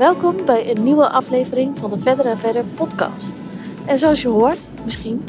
[0.00, 3.42] Welkom bij een nieuwe aflevering van de Verder en Verder podcast.
[3.86, 5.24] En zoals je hoort, misschien,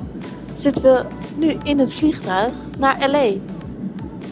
[0.54, 1.05] zitten we
[1.36, 3.31] nu in het vliegtuig naar LA.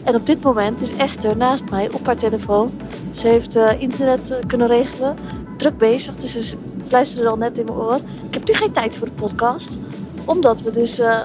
[0.04, 2.70] En op dit moment is Esther naast mij op haar telefoon.
[3.12, 5.16] Ze heeft uh, internet uh, kunnen regelen,
[5.56, 8.00] druk bezig, dus ze fluisterde al net in mijn oor.
[8.26, 9.78] Ik heb nu geen tijd voor de podcast,
[10.24, 11.20] omdat we dus uh,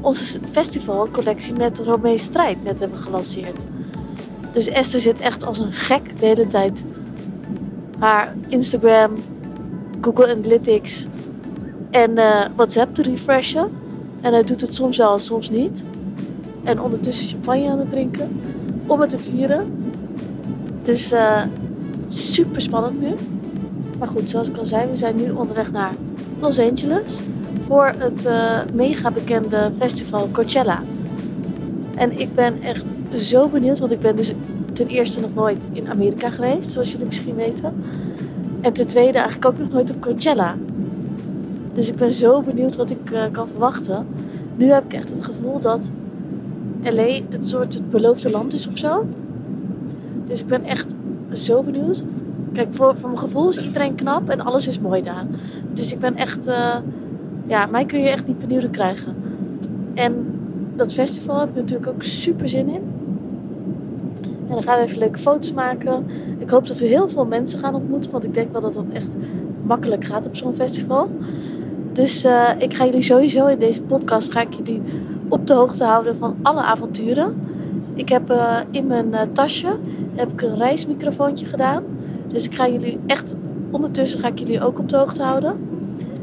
[0.00, 3.64] onze festivalcollectie met Romee Strijd net hebben gelanceerd.
[4.52, 6.84] Dus Esther zit echt als een gek de hele tijd
[7.98, 9.12] haar Instagram,
[10.00, 11.06] Google Analytics
[11.90, 13.68] en uh, WhatsApp te refreshen.
[14.20, 15.84] En hij doet het soms wel, soms niet.
[16.64, 18.40] En ondertussen champagne aan het drinken
[18.86, 19.92] om het te vieren.
[20.82, 21.42] Dus uh,
[22.06, 23.08] super spannend nu.
[23.98, 25.92] Maar goed, zoals ik al zei, we zijn nu onderweg naar
[26.40, 27.20] Los Angeles
[27.60, 30.82] voor het uh, mega bekende festival Coachella.
[31.94, 32.84] En ik ben echt
[33.16, 34.32] zo benieuwd, want ik ben dus
[34.76, 37.74] ten eerste nog nooit in Amerika geweest, zoals jullie misschien weten.
[38.60, 40.54] En ten tweede eigenlijk ook nog nooit op Coachella.
[41.72, 44.06] Dus ik ben zo benieuwd wat ik uh, kan verwachten.
[44.56, 45.90] Nu heb ik echt het gevoel dat
[46.82, 49.06] LA het soort het beloofde land is of zo.
[50.26, 50.94] Dus ik ben echt
[51.32, 52.04] zo benieuwd.
[52.52, 55.26] Kijk, voor, voor mijn gevoel is iedereen knap en alles is mooi daar.
[55.72, 56.48] Dus ik ben echt...
[56.48, 56.76] Uh,
[57.46, 59.14] ja, mij kun je echt niet benieuwd krijgen.
[59.94, 60.26] En
[60.74, 62.95] dat festival heb ik natuurlijk ook super zin in.
[64.48, 66.06] En dan gaan we even leuke foto's maken.
[66.38, 68.10] Ik hoop dat we heel veel mensen gaan ontmoeten.
[68.10, 69.14] Want ik denk wel dat dat echt
[69.62, 71.08] makkelijk gaat op zo'n festival.
[71.92, 74.82] Dus uh, ik ga jullie sowieso in deze podcast ga ik jullie
[75.28, 77.34] op de hoogte houden van alle avonturen.
[77.94, 79.76] Ik heb uh, in mijn uh, tasje
[80.14, 81.82] heb ik een reismicrofoontje gedaan.
[82.28, 83.34] Dus ik ga jullie echt
[83.70, 85.56] ondertussen ga ik jullie ook op de hoogte houden.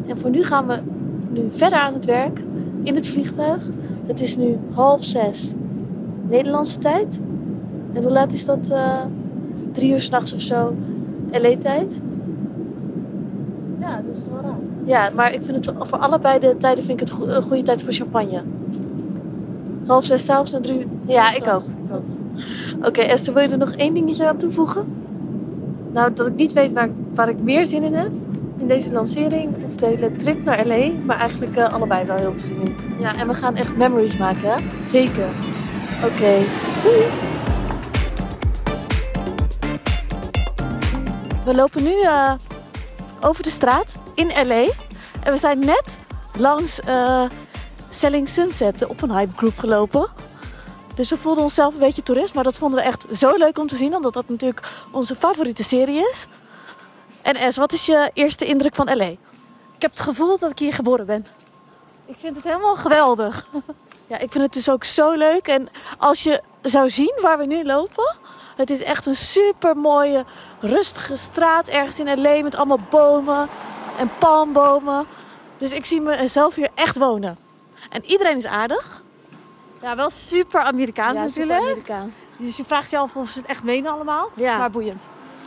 [0.08, 0.80] En voor nu gaan we
[1.30, 2.40] nu verder aan het werk
[2.84, 3.68] in het vliegtuig.
[4.06, 5.54] Het is nu half zes
[6.28, 7.20] Nederlandse tijd.
[7.94, 8.70] En hoe laat is dat?
[8.72, 9.00] Uh,
[9.72, 10.76] drie uur s'nachts of zo.
[11.32, 12.02] LA-tijd.
[13.80, 14.58] Ja, dat is wel raar.
[14.86, 17.84] Ja, maar ik vind het voor allebei de tijden vind ik het een goede tijd
[17.84, 18.42] voor champagne.
[19.86, 20.86] Half zes s'avonds en drie uur.
[21.06, 21.62] Ja, ik ook.
[21.92, 22.02] ook.
[22.78, 24.86] Oké, okay, Esther, wil je er nog één dingetje aan toevoegen?
[25.92, 28.12] Nou, dat ik niet weet waar, waar ik meer zin in heb
[28.58, 32.34] in deze lancering of de hele trip naar LA, maar eigenlijk uh, allebei wel heel
[32.36, 32.76] veel zin in.
[33.00, 34.56] Ja, en we gaan echt memories maken, hè?
[34.84, 35.28] Zeker.
[36.04, 36.40] Oké, okay.
[36.84, 37.33] doei!
[41.46, 42.34] We lopen nu uh,
[43.22, 44.66] over de straat in LA.
[45.24, 45.98] En we zijn net
[46.38, 47.24] langs uh,
[47.90, 50.08] Selling Sunset, de Oppenhype Group, gelopen.
[50.96, 52.34] Dus we voelden onszelf een beetje toerist.
[52.34, 53.96] Maar dat vonden we echt zo leuk om te zien.
[53.96, 56.28] Omdat dat natuurlijk onze favoriete serie is.
[57.22, 59.08] En Es, wat is je eerste indruk van LA?
[59.76, 61.26] Ik heb het gevoel dat ik hier geboren ben.
[62.06, 63.48] Ik vind het helemaal geweldig.
[64.08, 65.48] Ja, ik vind het dus ook zo leuk.
[65.48, 68.16] En als je zou zien waar we nu lopen...
[68.56, 70.26] Het is echt een super mooie,
[70.60, 73.50] rustige straat ergens in LA met allemaal bomen
[73.98, 75.06] en palmbomen.
[75.58, 77.38] Dus ik zie mezelf hier echt wonen.
[77.90, 79.02] En iedereen is aardig.
[79.82, 81.60] Ja, wel super Amerikaans ja, natuurlijk.
[81.60, 82.14] Super Amerikaans.
[82.38, 84.30] Dus je vraagt je af of ze het echt menen allemaal.
[84.36, 84.58] Ja.
[84.58, 85.04] Maar boeiend.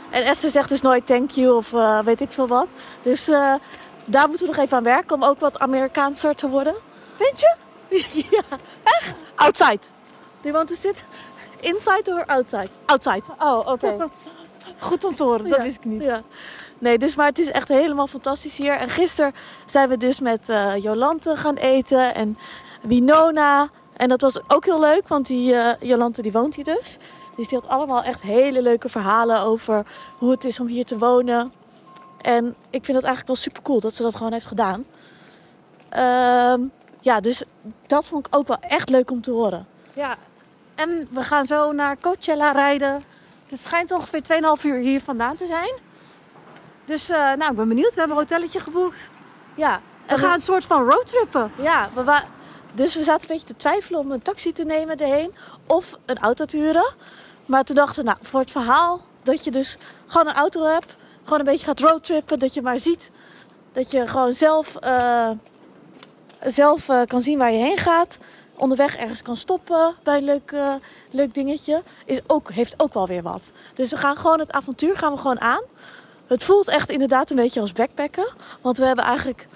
[0.09, 2.67] En Esther zegt dus nooit thank you of uh, weet ik veel wat.
[3.01, 3.53] Dus uh,
[4.05, 6.75] daar moeten we nog even aan werken om ook wat Amerikaanser te worden.
[7.15, 7.55] Vind je?
[8.29, 9.15] ja, echt?
[9.35, 9.79] Outside.
[10.41, 11.03] Do you want to sit?
[11.59, 12.69] Inside or outside?
[12.85, 13.23] Outside.
[13.39, 13.69] Oh, oké.
[13.71, 14.07] Okay.
[14.79, 15.63] Goed om te horen, dat ja.
[15.63, 16.01] wist ik niet.
[16.01, 16.21] Ja.
[16.79, 18.73] Nee, dus maar het is echt helemaal fantastisch hier.
[18.73, 19.33] En gisteren
[19.65, 22.37] zijn we dus met uh, Jolante gaan eten en
[22.81, 23.69] Winona.
[23.95, 26.97] En dat was ook heel leuk, want die uh, Jolante die woont hier dus.
[27.35, 29.85] Dus die had allemaal echt hele leuke verhalen over
[30.17, 31.53] hoe het is om hier te wonen.
[32.21, 34.85] En ik vind het eigenlijk wel super cool dat ze dat gewoon heeft gedaan.
[36.53, 37.43] Um, ja, dus
[37.87, 39.67] dat vond ik ook wel echt leuk om te horen.
[39.93, 40.17] Ja,
[40.77, 43.03] en we gaan zo naar Coachella rijden.
[43.49, 44.21] Het schijnt ongeveer
[44.59, 45.71] 2,5 uur hier vandaan te zijn.
[46.85, 47.93] Dus uh, nou, ik ben benieuwd.
[47.93, 49.09] We hebben een hotelletje geboekt.
[49.55, 49.81] Ja.
[50.07, 50.35] We gaan we...
[50.35, 51.51] een soort van roadtrippen.
[51.55, 52.23] Ja, we wa-
[52.73, 55.35] dus we zaten een beetje te twijfelen om een taxi te nemen erheen.
[55.67, 56.93] Of een auto te huren.
[57.45, 59.77] Maar toen dachten we, nou, voor het verhaal dat je dus
[60.07, 60.95] gewoon een auto hebt.
[61.23, 62.39] Gewoon een beetje gaat roadtrippen.
[62.39, 63.11] Dat je maar ziet
[63.73, 65.29] dat je gewoon zelf, uh,
[66.43, 68.17] zelf uh, kan zien waar je heen gaat.
[68.57, 70.73] Onderweg ergens kan stoppen bij een leuk, uh,
[71.11, 71.83] leuk dingetje.
[72.05, 73.51] Is ook, heeft ook wel weer wat.
[73.73, 75.61] Dus we gaan gewoon het avontuur gaan we gewoon aan.
[76.27, 78.33] Het voelt echt inderdaad een beetje als backpacken.
[78.61, 79.47] Want we hebben eigenlijk...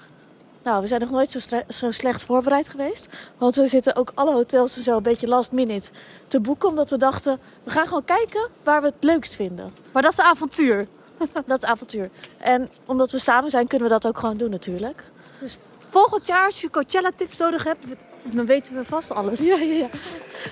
[0.62, 3.08] Nou, we zijn nog nooit zo, zo, slecht voorbereid geweest.
[3.38, 5.90] Want we zitten ook alle hotels en zo een beetje last minute
[6.28, 6.68] te boeken.
[6.68, 9.74] Omdat we dachten, we gaan gewoon kijken waar we het leukst vinden.
[9.92, 10.86] Maar dat is avontuur.
[11.46, 12.10] dat is avontuur.
[12.38, 15.04] En omdat we samen zijn, kunnen we dat ook gewoon doen natuurlijk.
[15.38, 15.58] Dus
[15.88, 17.84] volgend jaar, als je Coachella tips nodig hebt,
[18.22, 19.40] dan weten we vast alles.
[19.40, 19.88] Ja, ja, ja.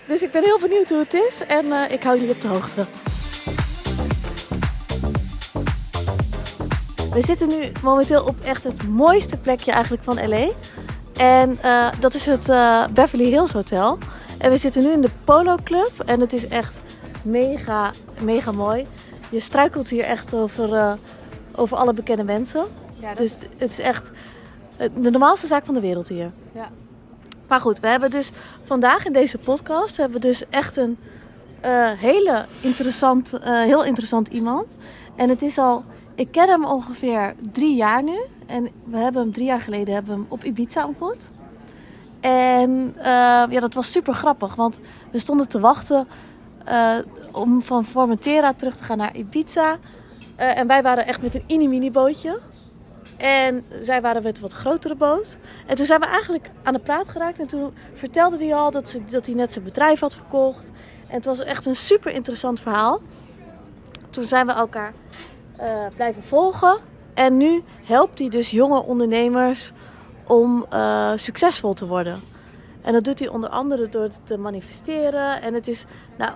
[0.06, 1.42] Dus ik ben heel benieuwd hoe het is.
[1.46, 2.84] En uh, ik hou jullie op de hoogte.
[7.12, 10.48] We zitten nu momenteel op echt het mooiste plekje eigenlijk van LA.
[11.16, 13.98] En uh, dat is het uh, Beverly Hills Hotel.
[14.38, 15.92] En we zitten nu in de Polo Club.
[16.06, 16.80] En het is echt
[17.22, 17.90] mega,
[18.20, 18.86] mega mooi.
[19.30, 20.98] Je struikelt hier echt over,
[21.54, 22.64] over alle bekende mensen.
[22.98, 24.10] Ja, Dus het is echt
[24.76, 26.30] de normaalste zaak van de wereld hier.
[26.54, 26.68] Ja.
[27.50, 28.30] Maar goed, we hebben dus
[28.62, 30.98] vandaag in deze podcast hebben we dus echt een
[31.98, 34.76] hele interessant, heel interessant iemand.
[35.16, 38.20] En het is al ik ken hem ongeveer drie jaar nu.
[38.46, 41.30] En we hebben hem drie jaar geleden hebben hem op Ibiza ontmoet.
[42.20, 43.04] En uh,
[43.50, 44.54] ja, dat was super grappig.
[44.54, 44.80] Want
[45.10, 46.08] we stonden te wachten
[47.32, 49.78] om van Formentera terug te gaan naar Ibiza.
[50.36, 52.38] En wij waren echt met een mini-mini bootje.
[53.20, 55.38] En zij waren met een wat grotere boot.
[55.66, 57.38] En toen zijn we eigenlijk aan de praat geraakt.
[57.38, 60.70] En toen vertelde hij al dat, dat hij net zijn bedrijf had verkocht.
[61.06, 63.00] En het was echt een super interessant verhaal.
[64.10, 64.92] Toen zijn we elkaar
[65.60, 66.78] uh, blijven volgen.
[67.14, 69.72] En nu helpt hij dus jonge ondernemers
[70.26, 72.18] om uh, succesvol te worden.
[72.82, 75.42] En dat doet hij onder andere door te manifesteren.
[75.42, 75.84] En het is,
[76.18, 76.32] nou,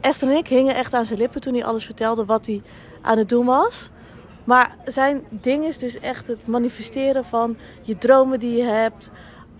[0.00, 2.62] Esther en ik hingen echt aan zijn lippen toen hij alles vertelde wat hij
[3.02, 3.90] aan het doen was.
[4.48, 9.10] Maar zijn ding is dus echt het manifesteren van je dromen die je hebt.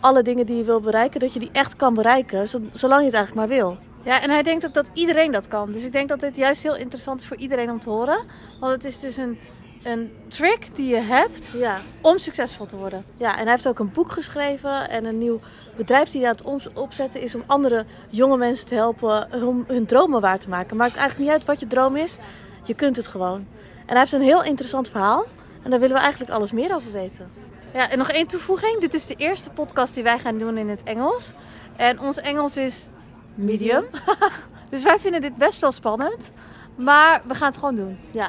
[0.00, 3.14] Alle dingen die je wil bereiken, dat je die echt kan bereiken, zolang je het
[3.14, 3.76] eigenlijk maar wil.
[4.04, 5.72] Ja, en hij denkt ook dat iedereen dat kan.
[5.72, 8.18] Dus ik denk dat dit juist heel interessant is voor iedereen om te horen.
[8.60, 9.38] Want het is dus een,
[9.82, 11.80] een trick die je hebt ja.
[12.02, 13.04] om succesvol te worden.
[13.16, 15.40] Ja, en hij heeft ook een boek geschreven en een nieuw
[15.76, 19.86] bedrijf die hij aan het opzetten is om andere jonge mensen te helpen om hun
[19.86, 20.76] dromen waar te maken.
[20.76, 22.18] Maakt eigenlijk niet uit wat je droom is,
[22.64, 23.46] je kunt het gewoon.
[23.88, 25.26] En hij heeft een heel interessant verhaal
[25.62, 27.30] en daar willen we eigenlijk alles meer over weten.
[27.74, 28.80] Ja, en nog één toevoeging.
[28.80, 31.32] Dit is de eerste podcast die wij gaan doen in het Engels.
[31.76, 32.88] En ons Engels is
[33.34, 33.84] medium.
[34.70, 36.30] dus wij vinden dit best wel spannend.
[36.74, 37.98] Maar we gaan het gewoon doen.
[38.10, 38.28] Ja.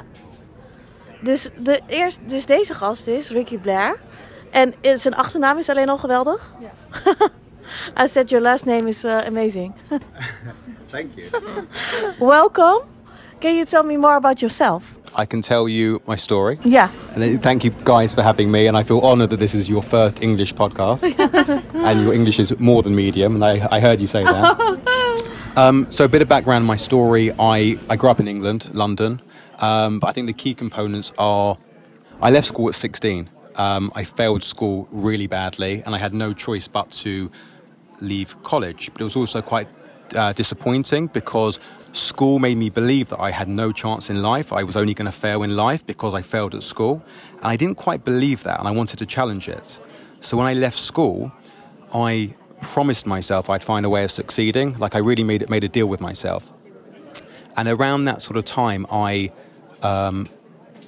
[1.20, 4.00] Dus, de eerst, dus deze gast is Ricky Blair.
[4.50, 6.54] En zijn achternaam is alleen al geweldig.
[6.60, 6.70] Ja.
[8.04, 9.74] I said your last name is uh, amazing.
[10.90, 11.28] Thank you.
[12.18, 12.82] Welcome.
[13.40, 14.98] Can you tell me more about yourself?
[15.14, 16.58] I can tell you my story.
[16.62, 16.90] Yeah.
[17.14, 18.66] And thank you guys for having me.
[18.66, 21.02] And I feel honoured that this is your first English podcast.
[21.74, 23.34] and your English is more than medium.
[23.36, 25.32] And I, I heard you say that.
[25.56, 27.32] um, so, a bit of background my story.
[27.38, 29.22] I, I grew up in England, London.
[29.60, 31.56] Um, but I think the key components are
[32.20, 33.30] I left school at 16.
[33.56, 35.82] Um, I failed school really badly.
[35.86, 37.30] And I had no choice but to
[38.02, 38.90] leave college.
[38.92, 39.66] But it was also quite
[40.14, 41.60] uh, disappointing because
[41.92, 44.52] School made me believe that I had no chance in life.
[44.52, 47.02] I was only going to fail in life because I failed at school.
[47.38, 49.80] And I didn't quite believe that, and I wanted to challenge it.
[50.20, 51.32] So when I left school,
[51.92, 54.78] I promised myself I'd find a way of succeeding.
[54.78, 56.52] Like I really made it, made a deal with myself.
[57.56, 59.32] And around that sort of time, I
[59.82, 60.28] um,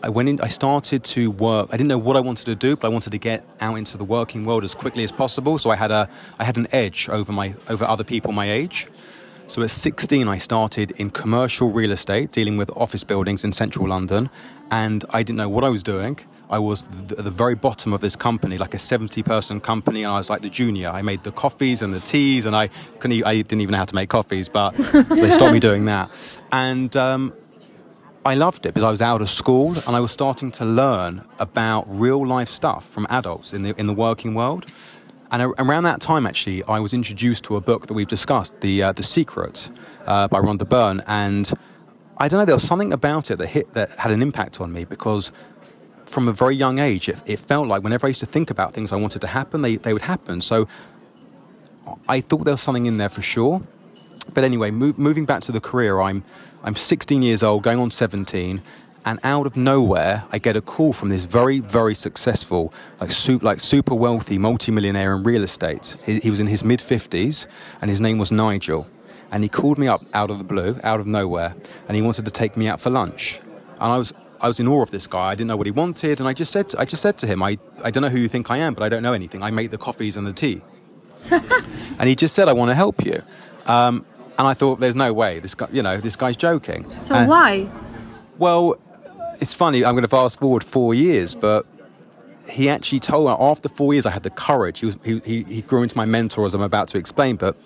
[0.02, 0.40] I went in.
[0.40, 1.68] I started to work.
[1.70, 3.96] I didn't know what I wanted to do, but I wanted to get out into
[3.96, 5.58] the working world as quickly as possible.
[5.58, 6.08] So I had a
[6.38, 8.88] I had an edge over my over other people my age.
[9.46, 13.86] So at 16, I started in commercial real estate, dealing with office buildings in central
[13.88, 14.30] London,
[14.70, 16.18] and I didn't know what I was doing.
[16.48, 20.12] I was at the very bottom of this company, like a 70 person company, and
[20.12, 20.90] I was like the junior.
[20.90, 23.84] I made the coffees and the teas, and I couldn't, I didn't even know how
[23.84, 26.10] to make coffees, but so they stopped me doing that.
[26.50, 27.32] And um,
[28.24, 31.24] I loved it because I was out of school and I was starting to learn
[31.40, 34.66] about real life stuff from adults in the, in the working world.
[35.32, 38.82] And around that time, actually, I was introduced to a book that we've discussed, The,
[38.82, 39.70] uh, the Secret
[40.06, 41.02] uh, by Rhonda Byrne.
[41.08, 41.52] And
[42.18, 44.72] I don't know, there was something about it that, hit, that had an impact on
[44.72, 45.32] me because
[46.04, 48.72] from a very young age, it, it, felt like whenever I used to think about
[48.72, 50.42] things I wanted to happen, they, they would happen.
[50.42, 50.68] So
[52.08, 53.62] I thought there was something in there for sure.
[54.32, 56.22] But anyway, moving back to the career, I'm,
[56.64, 58.62] I'm 16 years old, going on 17,
[59.04, 63.44] and out of nowhere, I get a call from this very, very successful, like, super,
[63.44, 65.96] like super wealthy multimillionaire in real estate.
[66.06, 67.46] He, he was in his mid 50s,
[67.80, 68.86] and his name was Nigel.
[69.32, 71.56] And he called me up out of the blue, out of nowhere,
[71.88, 73.40] and he wanted to take me out for lunch.
[73.80, 75.30] And I was, I was in awe of this guy.
[75.30, 77.42] I didn't know what he wanted, and I just said, I just said to him,
[77.42, 79.42] I, I don't know who you think I am, but I don't know anything.
[79.42, 80.62] I make the coffees and the tea.
[81.30, 83.20] and he just said, I want to help you.
[83.66, 84.06] Um,
[84.38, 85.38] and I thought, there's no way.
[85.38, 86.90] This guy, you know, this guy's joking.
[87.02, 87.68] So and, why?
[88.38, 88.76] Well,
[89.40, 89.84] it's funny.
[89.84, 91.66] I'm going to fast forward four years, but
[92.48, 94.80] he actually told me after four years I had the courage.
[94.80, 97.36] He, was, he, he, he grew into my mentor, as I'm about to explain.
[97.36, 97.56] But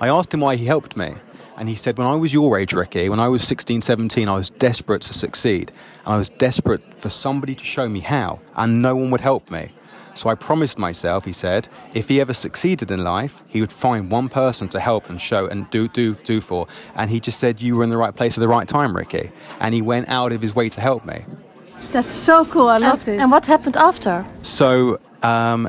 [0.00, 1.14] I asked him why he helped me.
[1.56, 4.34] And he said, When I was your age, Ricky, when I was 16, 17, I
[4.34, 5.72] was desperate to succeed.
[6.04, 8.40] And I was desperate for somebody to show me how.
[8.56, 9.72] And no one would help me.
[10.16, 14.10] So I promised myself, he said, if he ever succeeded in life, he would find
[14.10, 16.66] one person to help and show and do, do, do for.
[16.94, 19.30] And he just said, You were in the right place at the right time, Ricky.
[19.60, 21.24] And he went out of his way to help me.
[21.92, 22.68] That's so cool.
[22.68, 23.22] I love and, this.
[23.22, 24.26] And what happened after?
[24.42, 25.68] So um,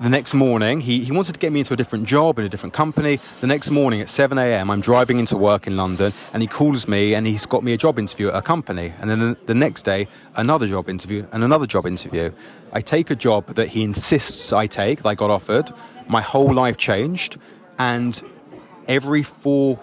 [0.00, 2.48] the next morning, he, he wanted to get me into a different job in a
[2.48, 3.18] different company.
[3.40, 6.86] The next morning at 7 a.m., I'm driving into work in London and he calls
[6.86, 8.92] me and he's got me a job interview at a company.
[9.00, 12.30] And then the, the next day, another job interview and another job interview.
[12.72, 15.72] I take a job that he insists I take, that I got offered.
[16.06, 17.38] My whole life changed.
[17.78, 18.22] And
[18.86, 19.80] every four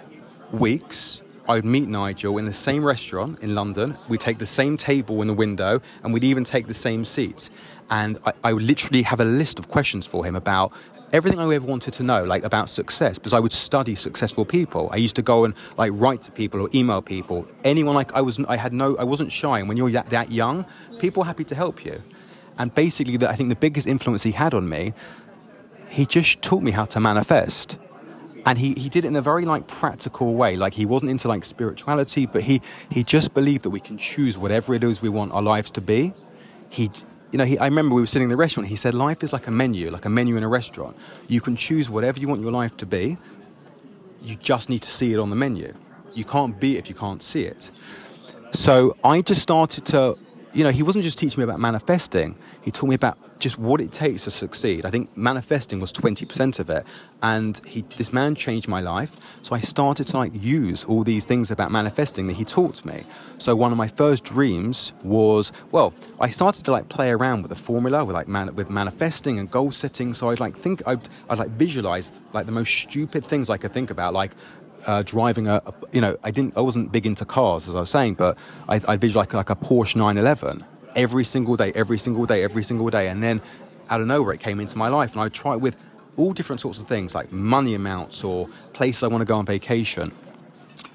[0.53, 3.97] weeks, I would meet Nigel in the same restaurant in London.
[4.07, 7.51] We'd take the same table in the window and we'd even take the same seats
[7.89, 10.73] and I, I, would literally have a list of questions for him about
[11.11, 14.89] everything I ever wanted to know, like about success, because I would study successful people.
[14.91, 17.47] I used to go and like write to people or email people.
[17.63, 19.59] Anyone like I was, I had no, I wasn't shy.
[19.59, 20.65] And when you're that, that young,
[20.99, 22.01] people are happy to help you.
[22.57, 24.93] And basically, the, I think the biggest influence he had on me,
[25.89, 27.77] he just taught me how to manifest.
[28.45, 30.55] And he, he did it in a very like practical way.
[30.55, 34.37] Like he wasn't into like spirituality, but he, he just believed that we can choose
[34.37, 36.13] whatever it is we want our lives to be.
[36.69, 36.91] He
[37.35, 38.69] you know, he, I remember we were sitting in the restaurant.
[38.69, 40.95] He said, Life is like a menu, like a menu in a restaurant.
[41.27, 43.17] You can choose whatever you want your life to be.
[44.21, 45.73] You just need to see it on the menu.
[46.13, 47.71] You can't be it if you can't see it.
[48.53, 50.17] So I just started to
[50.55, 52.37] you know, he wasn't just teaching me about manifesting.
[52.61, 54.85] He taught me about just what it takes to succeed.
[54.85, 56.87] I think manifesting was 20% of it.
[57.21, 59.17] And he, this man changed my life.
[59.41, 63.03] So I started to like use all these things about manifesting that he taught me.
[63.37, 67.49] So one of my first dreams was, well, I started to like play around with
[67.49, 70.13] the formula, with like man, with manifesting and goal setting.
[70.13, 73.73] So I'd like think, I'd, I'd like visualize like the most stupid things I could
[73.73, 74.31] think about, like
[74.85, 77.79] uh, driving a, a, you know, I didn't, I wasn't big into cars as I
[77.81, 78.37] was saying, but
[78.67, 80.63] I, I visualized like, like a Porsche 911
[80.95, 83.41] every single day, every single day, every single day, and then
[83.89, 85.77] out of nowhere it came into my life, and I it with
[86.17, 89.45] all different sorts of things like money amounts or places I want to go on
[89.45, 90.11] vacation.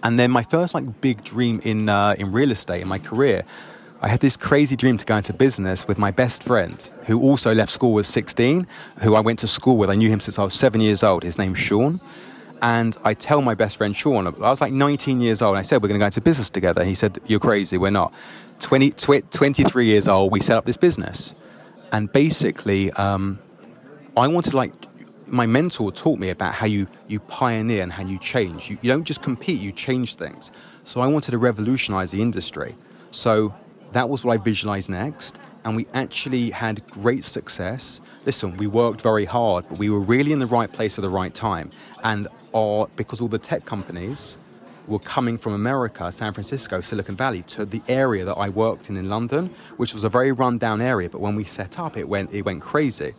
[0.02, 3.44] And then my first like big dream in uh, in real estate in my career,
[4.00, 7.54] I had this crazy dream to go into business with my best friend, who also
[7.54, 8.66] left school at 16,
[9.02, 9.90] who I went to school with.
[9.90, 11.22] I knew him since I was seven years old.
[11.22, 12.00] His name's Sean.
[12.62, 15.52] And I tell my best friend Sean, I was like 19 years old.
[15.52, 16.84] And I said, We're going to go into business together.
[16.84, 17.78] He said, You're crazy.
[17.78, 18.12] We're not.
[18.60, 21.34] 20, 23 years old, we set up this business.
[21.92, 23.38] And basically, um,
[24.16, 24.72] I wanted like,
[25.26, 28.68] my mentor taught me about how you, you pioneer and how you change.
[28.68, 30.50] You, you don't just compete, you change things.
[30.84, 32.76] So I wanted to revolutionize the industry.
[33.12, 33.54] So
[33.92, 35.38] that was what I visualized next.
[35.64, 38.00] And we actually had great success.
[38.24, 41.10] Listen, we worked very hard, but we were really in the right place at the
[41.10, 41.70] right time.
[42.02, 44.36] And or because all the tech companies
[44.86, 48.96] were coming from America, San Francisco, Silicon Valley, to the area that I worked in
[48.96, 51.08] in London, which was a very run-down area.
[51.08, 53.14] But when we set up, it went it went crazy.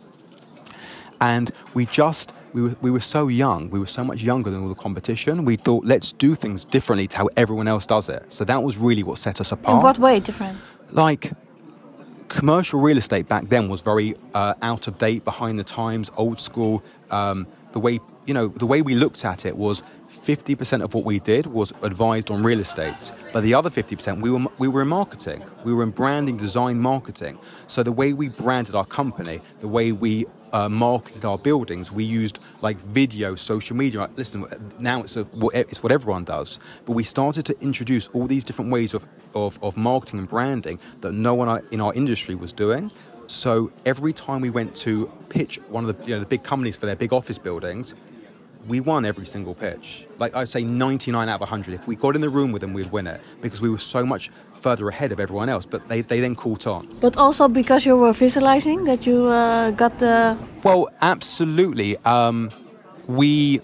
[1.20, 4.60] And we just we were, we were so young, we were so much younger than
[4.62, 5.44] all the competition.
[5.44, 8.30] We thought, let's do things differently to how everyone else does it.
[8.30, 9.78] So that was really what set us apart.
[9.78, 10.58] In what way different?
[10.90, 11.32] Like
[12.28, 16.40] commercial real estate back then was very uh, out of date, behind the times, old
[16.40, 16.82] school.
[17.10, 21.04] Um, the way you know, the way we looked at it was 50% of what
[21.04, 24.82] we did was advised on real estate, but the other 50% we were we were
[24.82, 27.38] in marketing, we were in branding, design, marketing.
[27.66, 32.04] So the way we branded our company, the way we uh, marketed our buildings, we
[32.04, 34.08] used like video, social media.
[34.16, 34.44] Listen,
[34.78, 38.70] now it's a, it's what everyone does, but we started to introduce all these different
[38.70, 42.90] ways of, of, of marketing and branding that no one in our industry was doing.
[43.26, 46.76] So every time we went to pitch one of the, you know, the big companies
[46.76, 47.94] for their big office buildings,
[48.66, 50.06] we won every single pitch.
[50.18, 51.74] Like I'd say 99 out of 100.
[51.74, 54.06] If we got in the room with them, we'd win it because we were so
[54.06, 55.66] much further ahead of everyone else.
[55.66, 56.88] But they, they then caught on.
[57.00, 60.36] But also because you were visualizing that you uh, got the.
[60.62, 61.96] Well, absolutely.
[61.98, 62.50] Um,
[63.06, 63.60] we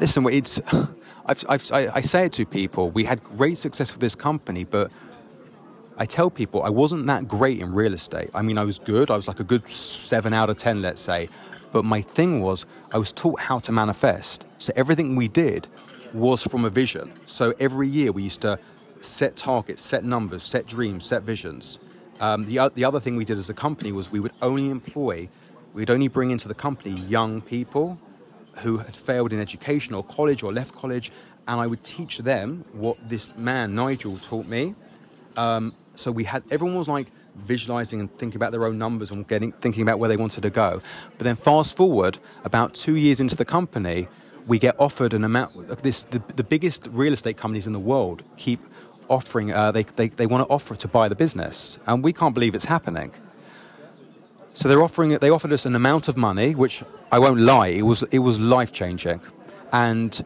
[0.00, 0.26] listen.
[0.26, 0.60] It's
[1.26, 2.90] I've, I've, I, I say it to people.
[2.90, 4.90] We had great success with this company, but
[6.00, 8.30] I tell people I wasn't that great in real estate.
[8.34, 9.10] I mean, I was good.
[9.10, 11.28] I was like a good seven out of ten, let's say.
[11.72, 14.46] But my thing was, I was taught how to manifest.
[14.56, 15.68] So everything we did
[16.14, 17.12] was from a vision.
[17.26, 18.58] So every year we used to
[19.02, 21.78] set targets, set numbers, set dreams, set visions.
[22.18, 25.28] Um, the, the other thing we did as a company was we would only employ,
[25.74, 27.98] we'd only bring into the company young people
[28.56, 31.12] who had failed in education or college or left college,
[31.46, 34.74] and I would teach them what this man, Nigel, taught me.
[35.36, 39.26] Um, so we had, everyone was like, visualizing and thinking about their own numbers and
[39.26, 40.80] getting thinking about where they wanted to go.
[41.16, 44.08] But then fast forward about two years into the company,
[44.46, 45.52] we get offered an amount.
[45.82, 48.60] This the, the biggest real estate companies in the world keep
[49.08, 49.52] offering.
[49.52, 52.54] Uh, they they, they want to offer to buy the business, and we can't believe
[52.54, 53.12] it's happening.
[54.54, 55.20] So they're offering it.
[55.20, 58.38] They offered us an amount of money, which I won't lie, it was it was
[58.38, 59.20] life changing,
[59.72, 60.24] and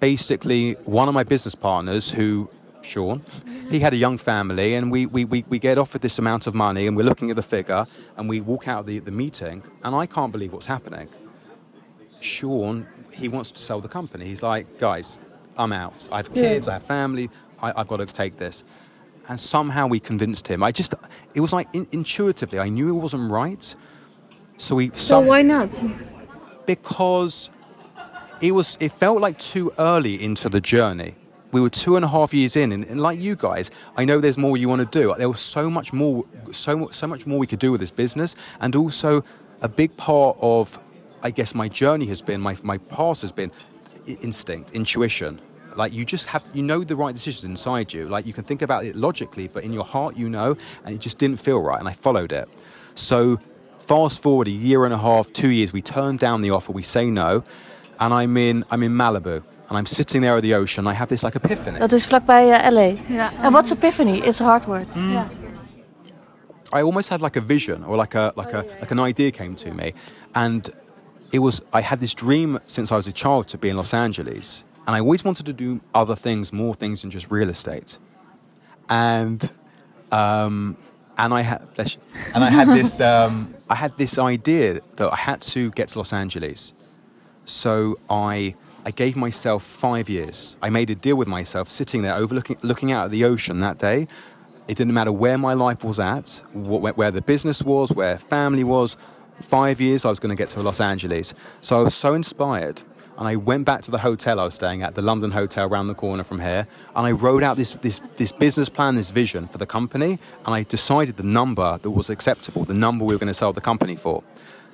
[0.00, 2.48] basically one of my business partners who
[2.82, 3.22] Sean,
[3.70, 6.54] he had a young family, and we, we, we, we get offered this amount of
[6.54, 9.62] money, and we're looking at the figure, and we walk out of the, the meeting,
[9.84, 11.08] and I can't believe what's happening.
[12.20, 14.26] Sean, he wants to sell the company.
[14.26, 15.18] He's like, guys,
[15.56, 16.08] I'm out.
[16.10, 17.30] I have kids, I have family,
[17.62, 18.64] I, I've got to take this.
[19.28, 20.62] And somehow we convinced him.
[20.62, 20.94] I just,
[21.34, 23.74] it was like in, intuitively, I knew it wasn't right.
[24.56, 24.90] So we.
[24.94, 25.70] So why not?
[26.66, 27.50] Because
[28.40, 31.14] it was, it felt like too early into the journey.
[31.52, 34.20] We were two and a half years in, and, and like you guys, I know
[34.20, 35.14] there's more you want to do.
[35.18, 38.36] There was so much more, so so much more we could do with this business,
[38.60, 39.24] and also
[39.62, 40.78] a big part of,
[41.22, 43.50] I guess, my journey has been, my my past has been
[44.06, 45.40] instinct, intuition.
[45.76, 48.08] Like you just have, you know, the right decisions inside you.
[48.08, 51.00] Like you can think about it logically, but in your heart, you know, and it
[51.00, 52.48] just didn't feel right, and I followed it.
[52.94, 53.38] So
[53.78, 56.82] fast forward a year and a half, two years, we turn down the offer, we
[56.82, 57.44] say no,
[57.98, 60.86] and I'm in I'm in Malibu, and I'm sitting there at the ocean.
[60.86, 61.78] I have this like epiphany.
[61.78, 62.92] Dat is vlakbij eh, LA.
[63.06, 63.30] Ja.
[63.42, 64.18] En what's epiphany?
[64.18, 64.94] It's a hard word.
[64.94, 65.28] Ja.
[66.72, 69.54] I almost had like a vision or like a like a like an idea came
[69.54, 69.92] to me,
[70.32, 70.70] and
[71.32, 73.94] it was I had this dream since I was a child to be in Los
[73.94, 77.98] Angeles, and I always wanted to do other things, more things than just real estate,
[78.88, 79.50] and
[80.12, 80.76] um,
[81.16, 82.02] and I had bless you,
[82.34, 85.98] and I had this um, I had this idea that I had to get to
[85.98, 86.72] Los Angeles,
[87.44, 88.54] so I.
[88.84, 90.56] I gave myself five years.
[90.62, 93.78] I made a deal with myself, sitting there overlooking, looking out at the ocean that
[93.78, 94.08] day.
[94.68, 98.64] It didn't matter where my life was at, wh- where the business was, where family
[98.64, 98.96] was.
[99.40, 101.34] Five years, I was going to get to Los Angeles.
[101.60, 102.80] So I was so inspired.
[103.18, 105.88] And I went back to the hotel I was staying at, the London hotel around
[105.88, 106.66] the corner from here.
[106.96, 110.18] And I wrote out this, this, this business plan, this vision for the company.
[110.46, 113.52] And I decided the number that was acceptable, the number we were going to sell
[113.52, 114.22] the company for.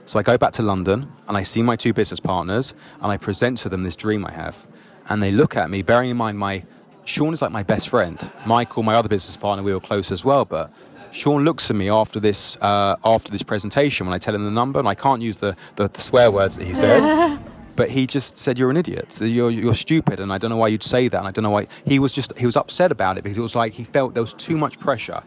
[0.06, 3.16] So I go back to London and I see my two business partners and I
[3.16, 4.66] present to them this dream I have.
[5.08, 6.64] And they look at me, bearing in mind my
[7.04, 8.30] Sean is like my best friend.
[8.44, 10.44] Michael, my other business partner, we were close as well.
[10.44, 10.72] But
[11.12, 14.50] Sean looks at me after this uh, after this presentation when I tell him the
[14.50, 17.38] number, and I can't use the, the, the swear words that he said.
[17.76, 19.18] But he just said, "You're an idiot.
[19.20, 21.18] You're you're stupid." And I don't know why you'd say that.
[21.18, 23.42] And I don't know why he was just he was upset about it because it
[23.42, 25.22] was like he felt there was too much pressure.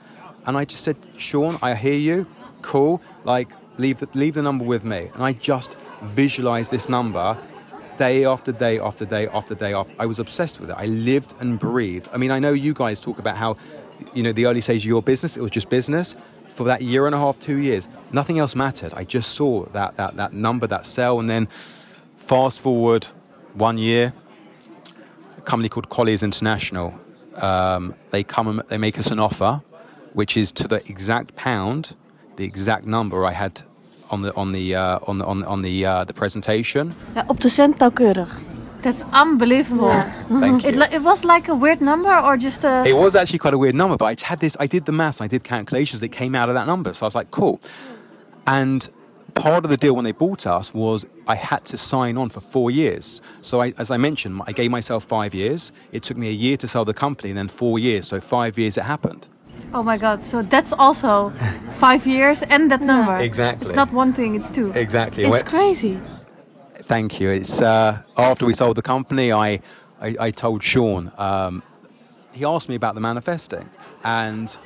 [0.47, 2.25] And I just said, "Sean, I hear you.
[2.63, 3.04] Cool.
[3.23, 3.49] Like
[3.80, 7.38] leave the leave the number with me." And I just visualized this number
[7.98, 10.78] day after day after day after day after I was obsessed with it.
[10.78, 12.08] I lived and breathed.
[12.13, 13.58] I mean, I know you guys talk about how,
[14.13, 16.15] you know, the early stage of your business, it was just business.
[16.48, 18.94] For that year and a half, two years, nothing else mattered.
[18.94, 21.48] I just saw that that that number, that cell, and then
[22.18, 23.08] fast forward
[23.54, 24.13] one year,
[25.38, 27.00] a company called Colliers International.
[27.42, 29.62] Um, they come and they make us an offer,
[30.13, 31.96] which is to the exact pound,
[32.36, 33.62] the exact number I had
[34.10, 36.93] on the on the uh, on the on, on the uh, the presentation.
[37.13, 38.41] Ja, op de cent nauwkeurig.
[38.82, 39.91] That's unbelievable.
[40.30, 40.69] Thank you.
[40.69, 42.84] It, it was like a weird number or just a.
[42.86, 44.56] It was actually quite a weird number, but I had this.
[44.60, 45.19] I did the maths.
[45.19, 46.93] I did calculations that came out of that number.
[46.93, 47.60] So I was like, cool.
[48.45, 48.89] And
[49.34, 52.41] part of the deal when they bought us was I had to sign on for
[52.41, 53.22] four years.
[53.41, 55.72] So I, as I mentioned, I gave myself five years.
[55.91, 58.08] It took me a year to sell the company, and then four years.
[58.08, 59.28] So five years it happened.
[59.71, 60.21] Oh my god!
[60.21, 61.29] So that's also
[61.73, 63.15] five years and that number.
[63.15, 63.67] Exactly.
[63.67, 64.71] It's not one thing; it's two.
[64.71, 65.25] Exactly.
[65.25, 65.99] It's crazy.
[66.84, 67.29] Thank you.
[67.29, 69.62] It's uh, after we sold the company, I
[70.01, 71.12] I, I told Sean.
[71.17, 71.62] Um,
[72.32, 73.69] he asked me about the manifesting,
[74.03, 74.58] and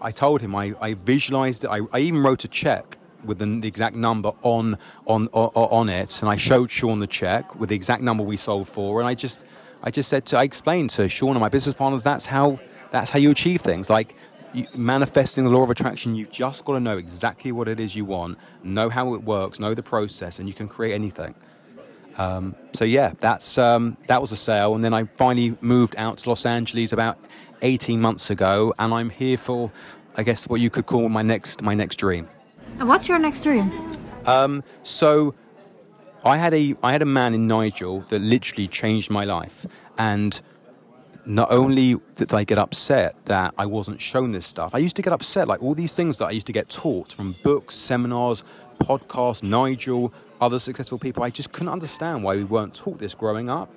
[0.00, 1.68] I told him I, I visualized it.
[1.68, 5.88] I, I even wrote a check with the, the exact number on on, on on
[5.90, 9.08] it, and I showed Sean the check with the exact number we sold for, and
[9.08, 9.40] I just
[9.82, 12.58] I just said to I explained to Sean and my business partners that's how
[12.94, 14.14] that's how you achieve things like.
[14.52, 17.96] You, manifesting the law of attraction, you've just got to know exactly what it is
[17.96, 21.34] you want, know how it works, know the process, and you can create anything.
[22.18, 26.18] Um, so yeah, that's um, that was a sale, and then I finally moved out
[26.18, 27.18] to Los Angeles about
[27.62, 29.72] 18 months ago, and I'm here for,
[30.16, 32.28] I guess, what you could call my next my next dream.
[32.78, 33.72] And what's your next dream?
[34.26, 35.34] Um, so
[36.24, 39.66] I had a I had a man in Nigel that literally changed my life,
[39.98, 40.40] and
[41.26, 45.02] not only did I get upset that I wasn't shown this stuff, I used to
[45.02, 48.44] get upset like all these things that I used to get taught from books, seminars,
[48.78, 51.22] podcasts, Nigel, other successful people.
[51.22, 53.70] I just couldn't understand why we weren't taught this growing up.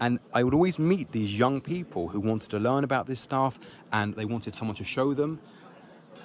[0.00, 3.58] And I would always meet these young people who wanted to learn about this stuff
[3.92, 5.40] and they wanted someone to show them.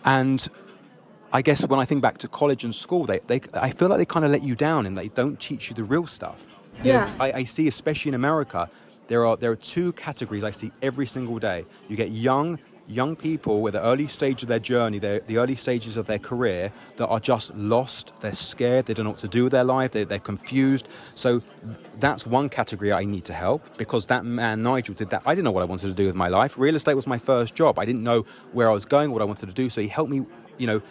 [0.05, 0.47] And
[1.33, 3.97] I guess when I think back to college and school, they, they I feel like
[3.97, 6.45] they kind of let you down and they don't teach you the real stuff.
[6.83, 7.11] You know, Yeah.
[7.19, 8.69] I, I see, especially in America,
[9.07, 11.65] there are there are two categories I see every single day.
[11.89, 15.97] You get young, young people at the early stage of their journey, the early stages
[15.97, 19.43] of their career, that are just lost, they're scared, they don't know what to do
[19.43, 20.87] with their life, they, they're confused.
[21.13, 21.41] So
[21.99, 25.23] that's one category I need to help because that man, Nigel, did that.
[25.25, 26.57] I didn't know what I wanted to do with my life.
[26.57, 27.79] Real estate was my first job.
[27.79, 29.69] I didn't know where I was going, what I wanted to do.
[29.69, 30.25] So he helped me,
[30.57, 30.81] you know,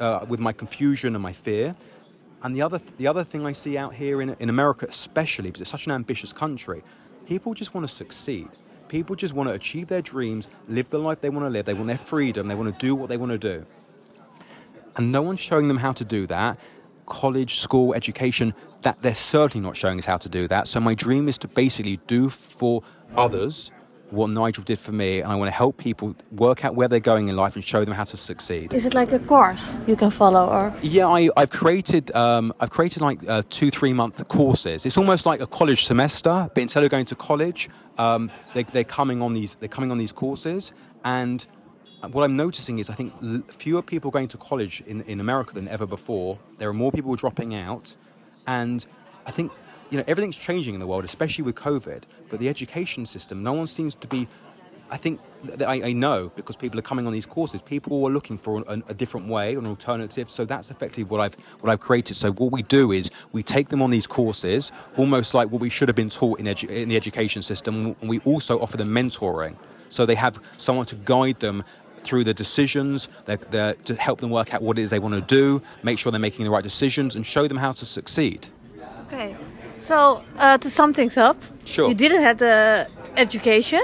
[0.00, 1.74] uh, with my confusion and my fear.
[2.42, 5.62] And the other, the other thing I see out here in, in America, especially because
[5.62, 6.82] it's such an ambitious country,
[7.26, 8.48] people just want to succeed.
[8.88, 11.64] People just want to achieve their dreams, live the life they want to live.
[11.64, 12.48] They want their freedom.
[12.48, 13.66] They want to do what they want to do.
[14.96, 16.58] And no one's showing them how to do that.
[17.06, 20.68] College, school, education, that they're certainly not showing us how to do that.
[20.68, 22.82] So my dream is to basically do for
[23.16, 23.70] others
[24.10, 27.00] what Nigel did for me, and I want to help people work out where they're
[27.00, 28.72] going in life and show them how to succeed.
[28.72, 32.70] Is it like a course you can follow, or Yeah, I, I've created um, I've
[32.70, 34.86] created like uh, two three month courses.
[34.86, 38.84] It's almost like a college semester, but instead of going to college, um, they, they're
[38.84, 40.72] coming on these they're coming on these courses.
[41.04, 41.46] And
[42.12, 45.54] what I'm noticing is I think l- fewer people going to college in, in America
[45.54, 46.38] than ever before.
[46.58, 47.96] There are more people dropping out,
[48.46, 48.86] and
[49.26, 49.50] I think
[49.90, 52.02] you know everything's changing in the world, especially with COVID.
[52.28, 54.28] But the education system, no one seems to be
[54.90, 57.60] I think that I, I know because people are coming on these courses.
[57.60, 60.30] People are looking for a, a different way, an alternative.
[60.30, 62.14] So that's effectively what I've what I've created.
[62.14, 65.70] So what we do is we take them on these courses, almost like what we
[65.70, 68.90] should have been taught in, edu- in the education system, and we also offer them
[68.90, 69.56] mentoring.
[69.88, 71.64] So they have someone to guide them
[72.02, 75.60] through the decisions, to help them work out what it is they want to do,
[75.82, 78.46] make sure they're making the right decisions, and show them how to succeed.
[79.06, 79.36] Okay.
[79.78, 81.88] So uh, to sum things up, Sure.
[81.88, 82.86] you didn't have the
[83.16, 83.80] education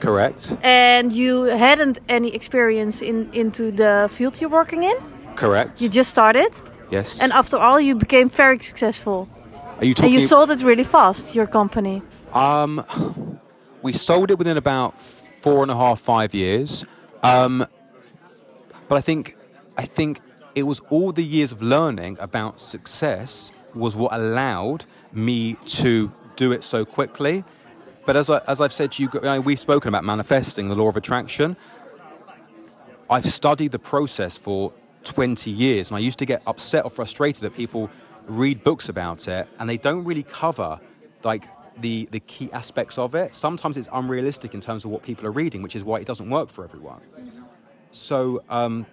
[0.00, 0.56] Correct.
[0.62, 4.96] and you hadn't any experience in into the field you're working in.
[5.36, 5.80] Correct.
[5.80, 6.50] You just started,
[6.90, 7.20] yes.
[7.20, 9.28] and after all, you became very successful.
[9.78, 10.12] are you And talking?
[10.14, 12.02] you sold it really fast, your company.
[12.32, 12.84] Um,
[13.82, 15.00] we sold it within about
[15.42, 16.84] four and a half, five years.
[17.22, 17.66] Um,
[18.88, 19.36] but I think,
[19.76, 20.20] I think
[20.54, 26.52] it was all the years of learning about success was what allowed me to do
[26.52, 27.44] it so quickly.
[28.06, 30.76] But as, I, as I've said to you, you know, we've spoken about manifesting the
[30.76, 31.56] law of attraction.
[33.10, 34.72] I've studied the process for
[35.04, 37.90] 20 years, and I used to get upset or frustrated that people
[38.26, 40.78] read books about it and they don't really cover
[41.24, 41.44] like
[41.80, 43.34] the, the key aspects of it.
[43.34, 46.28] Sometimes it's unrealistic in terms of what people are reading, which is why it doesn't
[46.28, 47.00] work for everyone.
[47.90, 48.86] So, um,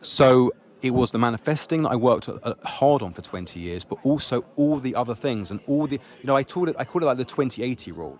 [0.00, 3.98] so it was the manifesting that I worked uh, hard on for 20 years, but
[4.04, 7.02] also all the other things and all the, you know, I called it, I called
[7.02, 8.18] it like the 2080 rule.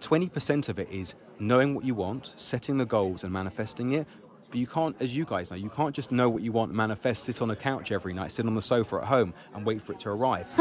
[0.00, 4.06] 20% of it is knowing what you want, setting the goals and manifesting it.
[4.48, 7.22] But you can't, as you guys know, you can't just know what you want, manifest,
[7.22, 9.92] sit on a couch every night, sit on the sofa at home and wait for
[9.92, 10.46] it to arrive.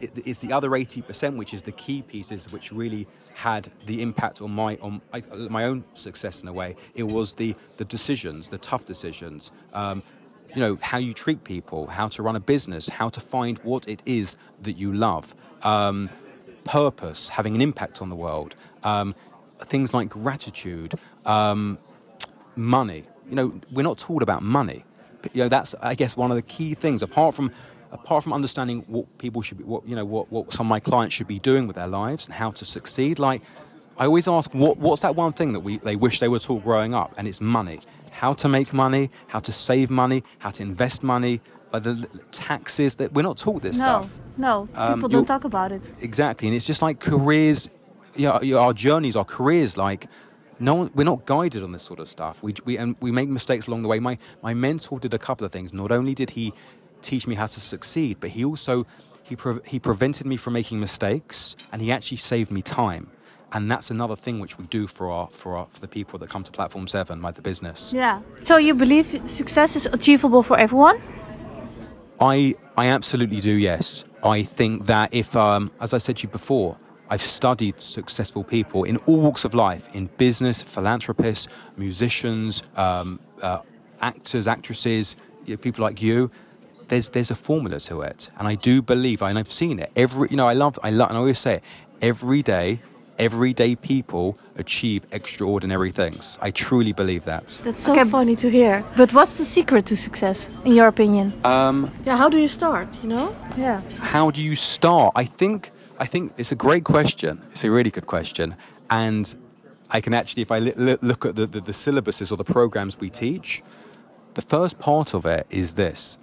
[0.00, 4.42] it, it's the other 80%, which is the key pieces, which really had the impact
[4.42, 5.00] on my on
[5.50, 6.76] my own success in a way.
[6.94, 9.50] It was the the decisions, the tough decisions.
[9.72, 10.04] Um,
[10.54, 13.88] you know how you treat people, how to run a business, how to find what
[13.88, 15.34] it is that you love.
[15.62, 16.10] Um,
[16.64, 19.14] purpose, having an impact on the world, um,
[19.62, 20.94] things like gratitude,
[21.26, 21.78] um,
[22.56, 23.04] money.
[23.28, 24.84] You know, we're not taught about money.
[25.22, 27.02] But, you know, that's I guess one of the key things.
[27.02, 27.52] Apart from
[27.92, 30.80] apart from understanding what people should be, what you know, what, what some of my
[30.80, 33.18] clients should be doing with their lives and how to succeed.
[33.18, 33.42] Like,
[33.98, 36.64] I always ask, what, what's that one thing that we they wish they were taught
[36.64, 37.14] growing up?
[37.16, 37.80] And it's money.
[38.12, 41.40] How to make money, how to save money, how to invest money,
[41.72, 42.94] like the, taxes.
[42.96, 44.18] That we're not taught this No, stuff.
[44.36, 45.82] no, Um, people don't talk about it.
[46.00, 47.68] Exactly, and it's just like careers.
[48.14, 49.76] Yeah, you know, our journeys, our careers.
[49.76, 50.06] Like,
[50.60, 52.42] no one, we're not guided on this sort of stuff.
[52.42, 53.98] We, we and we make mistakes along the way.
[54.00, 55.72] My my mentor did a couple of things.
[55.72, 56.52] Not only did he
[57.00, 58.86] teach me how to succeed, but he also
[59.24, 63.10] he pre- he prevented me from making mistakes, and he actually saved me time.
[63.54, 66.30] And that's another thing which we do for our for our for the people that
[66.30, 67.92] come to Platform Seven, like the business.
[67.92, 68.20] Yeah.
[68.42, 71.00] So you believe success is achievable for everyone?
[72.20, 73.52] I I absolutely do.
[73.52, 76.76] Yes, I think that if, um, as I said to you before,
[77.10, 83.60] I've studied successful people in all walks of life, in business, philanthropists, musicians, um, uh,
[84.00, 86.30] actors, actresses, you know, people like you.
[86.88, 89.90] There's there's a formula to it, and I do believe, and I've seen it.
[89.96, 91.62] Every you know, I love I love, and I always say it.
[92.00, 92.80] Every day,
[93.26, 96.38] everyday people achieve extraordinary things.
[96.42, 97.46] I truly believe that.
[97.64, 98.10] that's so Okay.
[98.10, 98.84] funny to hear.
[98.96, 101.32] But what's the secret to success, in your opinion?
[101.44, 102.88] Um, Yeah, how do you start?
[103.02, 103.26] You know?
[103.56, 103.80] Yeah.
[104.14, 105.12] how do you start?
[105.22, 105.70] I think
[106.04, 107.38] I think it's a great question.
[107.52, 108.56] It's a really good question,
[108.90, 109.24] and
[109.96, 112.50] I can actually, if I li- li- look at the, the, the syllabuses or the
[112.58, 113.62] programs we teach,
[114.34, 116.18] the first part of it is this,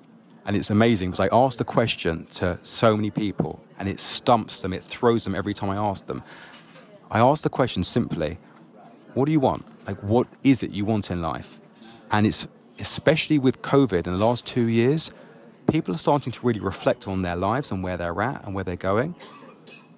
[0.45, 4.59] and it's amazing because I ask the question to so many people, and it stumps
[4.61, 6.21] them, it throws them every time I ask them.
[7.11, 8.37] I ask the question simply,
[9.13, 11.59] "What do you want?" Like, what is it you want in life?
[12.11, 12.47] And it's
[12.79, 15.11] especially with COVID in the last two years,
[15.71, 18.63] people are starting to really reflect on their lives and where they're at and where
[18.63, 19.15] they're going.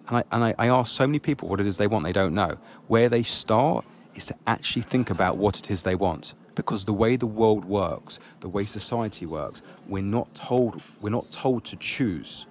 [0.08, 2.12] And I, and I, I ask so many people what it is they want, they
[2.12, 2.58] don't know.
[2.88, 6.34] Where they start is to actually think about what it is they want.
[6.56, 11.32] Because the way the world works, the way society works, we're not told, we're not
[11.32, 12.46] told to choose.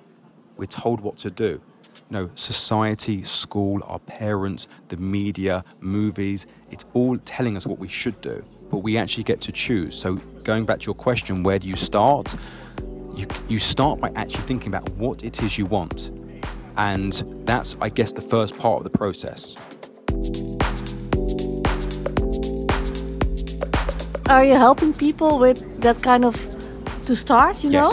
[0.57, 1.61] We're told what to do.
[2.11, 7.87] You know, society, school, our parents, the media, movies, it's all telling us what we
[7.87, 8.45] should do.
[8.69, 9.97] But we actually get to choose.
[9.97, 12.35] So going back to your question, where do you start?
[13.15, 16.11] You, you start by actually thinking about what it is you want.
[16.77, 17.13] And
[17.45, 19.55] that's, I guess, the first part of the process.
[24.29, 26.35] Are you helping people with that kind of
[27.07, 27.93] to start, you know?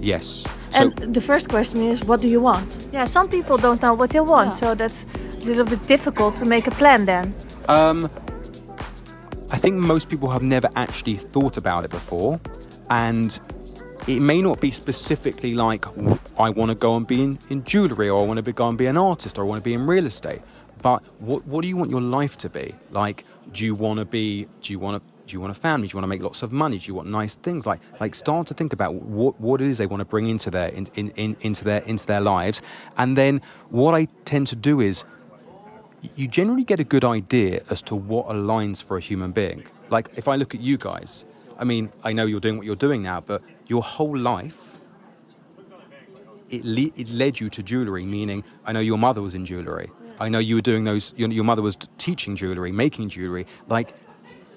[0.00, 0.44] yes.
[0.70, 0.76] Yes.
[0.78, 2.88] So, And the first question is, what do you want?
[2.92, 4.54] Yeah, some people don't know what they want, Yeah.
[4.56, 5.04] so that's
[5.42, 7.34] a little bit difficult to make a plan then.
[7.68, 8.08] Um,
[9.52, 12.38] I think most people have never actually thought about it before,
[12.88, 13.38] and
[14.06, 15.86] it may not be specifically like
[16.38, 18.78] I want to go and be in, in jewelry, or I want to go and
[18.78, 20.40] be an artist, or I want to be in real estate.
[20.82, 22.74] But what what do you want your life to be?
[22.90, 24.46] Like, do you want to be?
[24.62, 25.09] Do you want to?
[25.30, 25.86] Do you want a family?
[25.86, 26.78] Do you want to make lots of money?
[26.78, 27.66] Do you want nice things?
[27.66, 30.50] Like, like start to think about what, what it is they want to bring into
[30.50, 32.62] their in, in, in, into their into their lives,
[32.96, 35.04] and then what I tend to do is
[36.16, 39.64] you generally get a good idea as to what aligns for a human being.
[39.88, 41.24] Like if I look at you guys,
[41.58, 44.80] I mean, I know you're doing what you're doing now, but your whole life,
[46.48, 49.90] it, le- it led you to jewelry, meaning I know your mother was in jewelry.
[50.18, 53.46] I know you were doing those, your, your mother was teaching jewelry, making jewelry.
[53.68, 53.94] Like,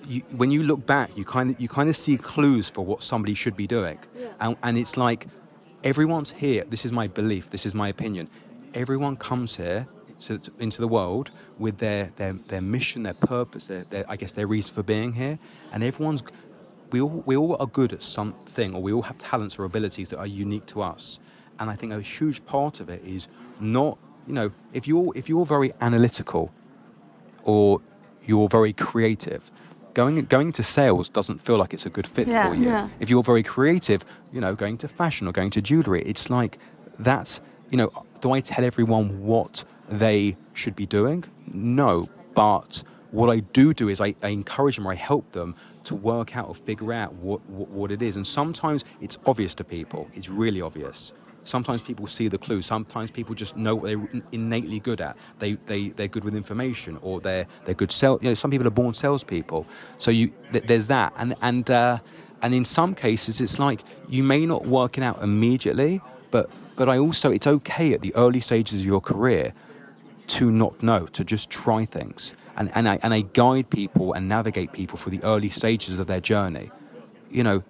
[0.06, 3.04] you, when you look back, you kind of you kind of see clues for what
[3.04, 4.00] somebody should be doing,
[4.39, 5.28] and, and it's like
[5.84, 6.63] everyone's here.
[6.70, 7.50] This is my belief.
[7.50, 8.30] This is my opinion.
[8.74, 9.88] Everyone comes here
[10.22, 14.16] to, to- into the world with their, their, their mission, their purpose, their, their I
[14.16, 15.39] guess their reason for being here,
[15.72, 16.24] and everyone's
[16.92, 20.10] we all we all are good at something, or we all have talents or abilities
[20.10, 21.20] that are unique to us.
[21.60, 23.28] And I think a huge part of it is
[23.60, 26.52] not you know if you're if you're very analytical
[27.44, 27.82] or
[28.26, 29.52] you're very creative.
[29.93, 32.65] Going going to sales doesn't feel like it's a good fit Yeah, for you.
[32.65, 32.89] yeah.
[32.99, 36.58] If you're very creative, you know, going to fashion or going to jewelry, it's like
[36.99, 41.23] that's you know, do I tell everyone what they should be doing?
[41.51, 45.56] No, but what I do do is I, I encourage them or I help them
[45.86, 48.15] to work out or figure out what, what, what it is.
[48.15, 50.08] And sometimes it's obvious to people.
[50.13, 51.13] It's really obvious.
[51.45, 52.62] Sometimes people see the clue.
[52.62, 55.17] Sometimes people just know what they're innately good at.
[55.39, 58.17] They, they, they're good with information or they're, they're good sell.
[58.21, 59.65] You know, some people are born salespeople.
[59.97, 61.13] So you, th- there's that.
[61.17, 61.99] And, and, uh,
[62.41, 66.01] and in some cases, it's like you may not work it out immediately,
[66.32, 69.53] but, but I also, it's okay at the early stages of your career
[70.27, 72.34] to not know, to just try things.
[72.56, 76.08] And, and, I, and I guide people and navigate people for the early stages of
[76.08, 76.71] their journey.
[77.29, 77.63] You know,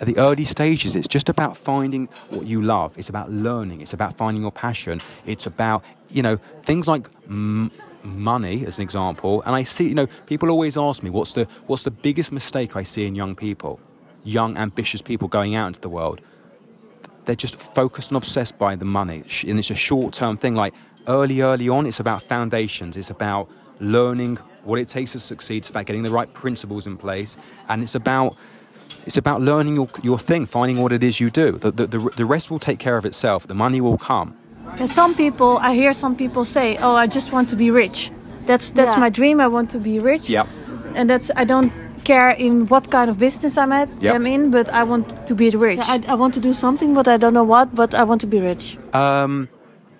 [0.00, 2.96] at the early stages, it's just about finding what you love.
[2.98, 3.80] It's about learning.
[3.80, 5.00] It's about finding your passion.
[5.26, 7.70] It's about, you know, things like m-
[8.02, 9.42] money, as an example.
[9.42, 12.76] And I see, you know, people always ask me, what's the, what's the biggest mistake
[12.76, 13.80] I see in young people,
[14.24, 16.20] young, ambitious people going out into the world?
[17.24, 19.24] they're just focused and obsessed by the money.
[19.46, 20.54] And it's a short term thing.
[20.54, 20.74] Like
[21.08, 23.48] early, early on, it's about foundations, it's about
[23.80, 27.36] learning what it takes to succeed, it's about getting the right principles in place,
[27.68, 28.36] and it's about.
[29.06, 31.52] It's about learning your, your thing, finding what it is you do.
[31.52, 33.46] The, the, the, the rest will take care of itself.
[33.46, 34.36] The money will come.
[34.78, 38.10] And some people, I hear some people say, "Oh, I just want to be rich.
[38.46, 39.00] That's that's Yeah.
[39.00, 39.40] my dream.
[39.40, 40.46] I want to be rich." Yep.
[40.94, 41.70] And that's I don't
[42.04, 43.88] care in what kind of business I'm at.
[44.00, 44.14] Yep.
[44.14, 45.80] I'm in, but I want to be rich.
[45.82, 48.26] I, I want to do something, but I don't know what, but I want to
[48.26, 48.78] be rich.
[48.92, 49.48] Um,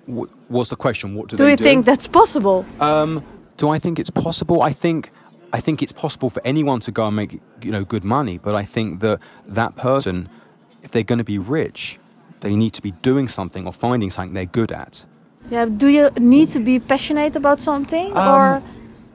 [0.07, 1.15] wh- what's the question?
[1.15, 1.65] What do, do they you do?
[1.65, 2.65] think that's possible?
[2.81, 3.23] Um,
[3.57, 4.61] do I think it's possible?
[4.63, 5.11] I think
[5.55, 8.55] I think it's possible for anyone to go and make you know good money, but
[8.63, 10.29] I think that that person,
[10.83, 11.99] if they're going to be rich,
[12.41, 15.07] they need to be doing something or finding something they're good at.
[15.51, 15.67] Yeah.
[15.67, 18.63] Do you need to be passionate about something, Um, or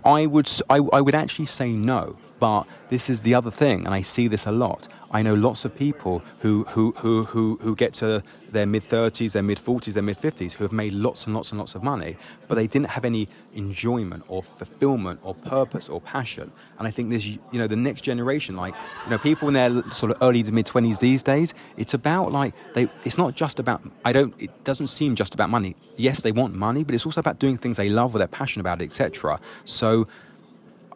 [0.05, 3.93] I would I, I would actually say no, but this is the other thing, and
[3.99, 4.87] I see this a lot.
[5.11, 9.33] I know lots of people who who who who, who get to their mid thirties,
[9.33, 11.83] their mid forties, their mid fifties, who have made lots and lots and lots of
[11.83, 12.15] money,
[12.47, 16.51] but they didn't have any enjoyment or fulfillment or purpose or passion.
[16.77, 19.83] And I think there's you know the next generation, like you know people in their
[19.91, 22.87] sort of early to mid twenties these days, it's about like they.
[23.03, 23.81] It's not just about.
[24.05, 24.39] I don't.
[24.39, 25.75] It doesn't seem just about money.
[25.97, 28.61] Yes, they want money, but it's also about doing things they love or they're passionate
[28.61, 29.39] about, etc.
[29.65, 30.07] So.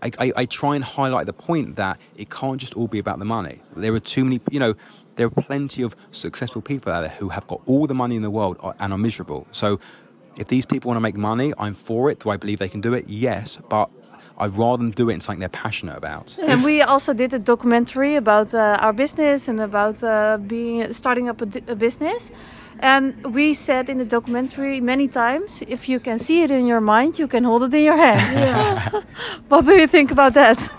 [0.03, 3.19] I, I, I try and highlight the point that it can't just all be about
[3.19, 3.61] the money.
[3.75, 4.75] There are too many, you know,
[5.15, 8.21] there are plenty of successful people out there who have got all the money in
[8.21, 9.47] the world and are miserable.
[9.51, 9.79] So
[10.37, 12.19] if these people want to make money, I'm for it.
[12.19, 13.07] Do I believe they can do it?
[13.07, 13.59] Yes.
[13.69, 13.89] But
[14.37, 16.37] I'd rather them do it in something they're passionate about.
[16.41, 21.29] And we also did a documentary about uh, our business and about uh, being starting
[21.29, 22.31] up a, a business.
[22.83, 26.81] And we said in the documentary many times, if you can see it in your
[26.81, 29.05] mind, you can hold it in your hand.
[29.47, 30.69] what do you think about that?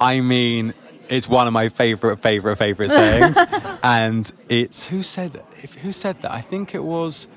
[0.00, 0.74] I mean,
[1.08, 3.38] it's one of my favorite, favorite, favorite sayings,
[3.84, 6.32] and it's who said if who said that?
[6.32, 7.28] I think it was,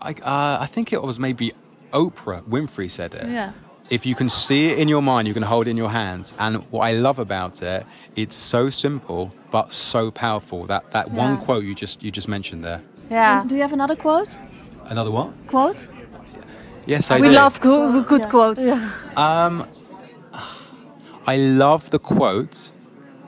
[0.00, 1.52] I uh, I think it was maybe
[1.92, 3.28] Oprah Winfrey said it.
[3.28, 3.52] Yeah.
[3.90, 6.34] If you can see it in your mind, you can hold it in your hands.
[6.38, 10.66] And what I love about it, it's so simple but so powerful.
[10.66, 12.82] That that one quote you just you just mentioned there.
[13.10, 13.44] Yeah.
[13.46, 14.28] Do you have another quote?
[14.86, 15.30] Another what?
[15.46, 15.90] Quote?
[16.86, 17.22] Yes, I do.
[17.22, 17.34] we do.
[17.34, 18.30] love go- good Yeah.
[18.30, 18.66] quotes.
[19.16, 19.66] Um,
[21.26, 22.72] I love the quote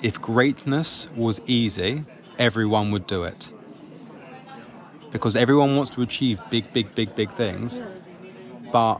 [0.03, 2.05] if greatness was easy,
[2.39, 3.53] everyone would do it.
[5.11, 7.83] Because everyone wants to achieve big, big, big, big things,
[8.73, 8.99] but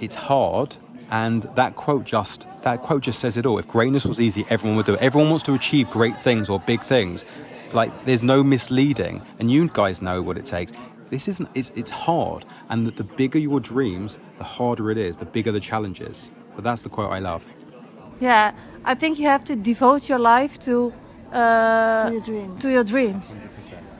[0.00, 0.76] it's hard.
[1.10, 3.58] And that quote just that quote just says it all.
[3.58, 5.02] If greatness was easy, everyone would do it.
[5.02, 7.24] Everyone wants to achieve great things or big things.
[7.72, 10.72] Like there's no misleading, and you guys know what it takes.
[11.10, 11.48] This isn't.
[11.54, 15.16] It's, it's hard, and the, the bigger your dreams, the harder it is.
[15.16, 16.30] The bigger the challenges.
[16.54, 17.44] But that's the quote I love.
[18.20, 18.52] Yeah,
[18.84, 20.92] I think you have to devote your life to
[21.32, 22.60] uh, To your dreams.
[22.60, 23.34] to your dreams,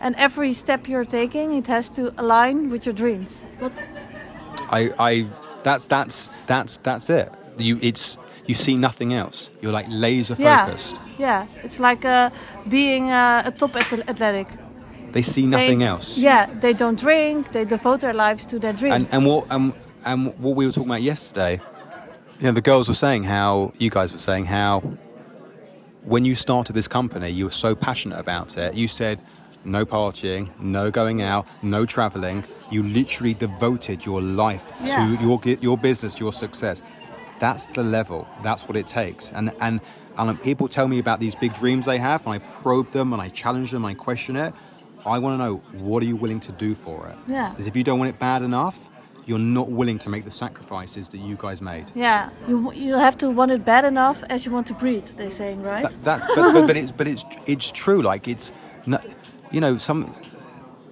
[0.01, 3.43] and every step you're taking, it has to align with your dreams.
[3.59, 3.73] But
[4.71, 5.27] I, I
[5.63, 7.31] that's that's that's that's it.
[7.59, 9.51] You it's you see nothing else.
[9.61, 10.97] You're like laser focused.
[11.19, 12.31] Yeah, it's like uh,
[12.69, 14.49] being uh, a top athletic.
[15.13, 16.19] They see nothing They- else.
[16.19, 17.53] Yeah, they don't drink.
[17.53, 18.93] They devote their lives to their dream.
[18.93, 19.75] And and what um
[20.05, 21.61] and what we were talking about yesterday,
[22.39, 24.83] you know, the girls were saying how you guys were saying how
[26.05, 28.75] when you started this company, you were so passionate about it.
[28.75, 29.21] You said
[29.65, 32.43] no partying, no going out, no traveling.
[32.71, 34.97] You literally devoted your life Yeah.
[35.17, 36.83] to your your business, your success.
[37.43, 38.29] That's the level.
[38.45, 39.33] That's what it takes.
[39.33, 39.81] And and
[40.17, 43.21] and people tell me about these big dreams they have, and I probe them and
[43.21, 44.55] I challenge them, and I question it.
[45.05, 47.17] I want to know what are you willing to do for it?
[47.27, 47.51] Yeah.
[47.51, 48.89] Because if you don't want it bad enough,
[49.27, 51.87] you're not willing to make the sacrifices that you guys made.
[51.97, 55.09] yeah, you you have to want it bad enough as you want to breathe.
[55.17, 55.83] They're saying, right?
[55.83, 58.03] That, that but, but, but it's but it's it's true.
[58.03, 58.53] Like it's,
[59.51, 60.15] you know, some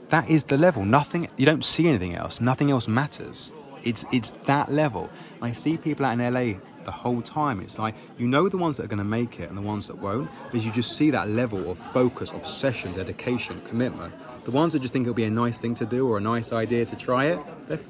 [0.08, 0.84] that is the level.
[0.84, 1.28] Nothing.
[1.36, 2.40] You don't see anything else.
[2.40, 3.52] Nothing else matters.
[3.84, 5.08] It's it's that level.
[5.42, 7.60] I see people out in LA the whole time.
[7.60, 9.86] It's like you know the ones that are going to make it and the ones
[9.88, 14.12] that won't, because you just see that level of focus, obsession, dedication, commitment.
[14.44, 16.52] The ones that just think it'll be a nice thing to do or a nice
[16.52, 17.38] idea to try it,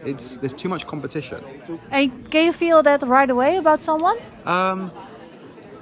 [0.05, 1.43] it's there's too much competition.
[1.91, 4.17] and can you feel that right away about someone?
[4.45, 4.91] Um,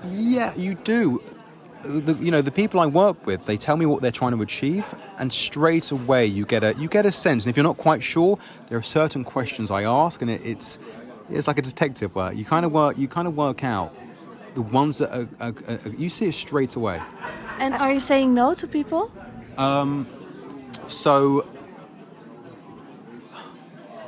[0.06, 1.22] yeah, you do.
[1.84, 4.42] The, you know, the people I work with, they tell me what they're trying to
[4.42, 7.44] achieve, and straight away you get a you get a sense.
[7.44, 8.38] And if you're not quite sure,
[8.68, 10.78] there are certain questions I ask, and it, it's
[11.30, 12.36] it's like a detective work.
[12.36, 13.94] You kind of work you kind of work out
[14.54, 17.00] the ones that are, are, are, you see it straight away.
[17.58, 19.12] and are you saying no to people?
[20.88, 21.46] So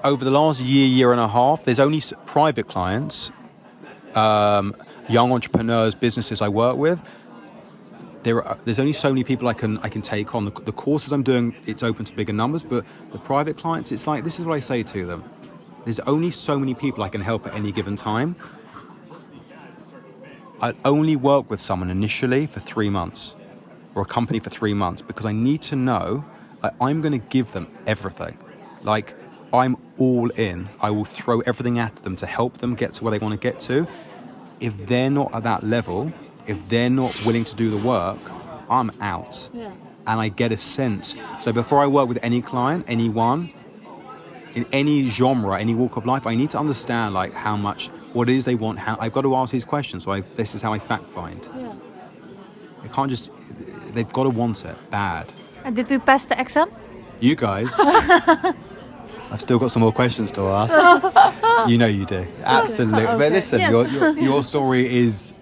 [0.03, 3.31] over the last year, year and a half, there's only private clients,
[4.15, 4.75] um,
[5.09, 7.01] young entrepreneurs, businesses I work with.
[8.23, 10.45] There are, there's only so many people I can I can take on.
[10.45, 14.07] The, the courses I'm doing, it's open to bigger numbers, but the private clients, it's
[14.07, 15.25] like this is what I say to them.
[15.85, 18.37] There's only so many people I can help at any given time.
[20.61, 23.35] I only work with someone initially for three months
[23.95, 26.25] or a company for three months because I need to know
[26.81, 28.37] I'm going to give them everything.
[28.83, 29.15] Like,
[29.53, 30.69] I'm all in.
[30.81, 33.41] I will throw everything at them to help them get to where they want to
[33.41, 33.87] get to.
[34.61, 36.13] If they're not at that level,
[36.51, 38.19] if they're not willing to do the work,
[38.69, 39.49] I'm out.
[39.55, 39.73] Yeah.
[40.07, 41.15] And I get a sense.
[41.43, 43.53] So before I work with any client, anyone,
[44.55, 48.29] in any genre, any walk of life, I need to understand like how much, what
[48.29, 48.79] it is they want.
[48.81, 50.05] How I've got to ask these questions.
[50.05, 51.49] So I, this is how I fact find.
[51.57, 51.73] Yeah.
[52.83, 53.31] They can't just.
[53.95, 55.33] They've got to want it bad.
[55.65, 56.71] And did we pass the exam?
[57.21, 57.73] You guys.
[59.33, 60.75] I've still got some more questions to ask.
[61.71, 62.27] you know you do.
[62.43, 63.05] Absolutely.
[63.21, 63.71] But listen, Yes.
[63.71, 65.35] your, your, your story is,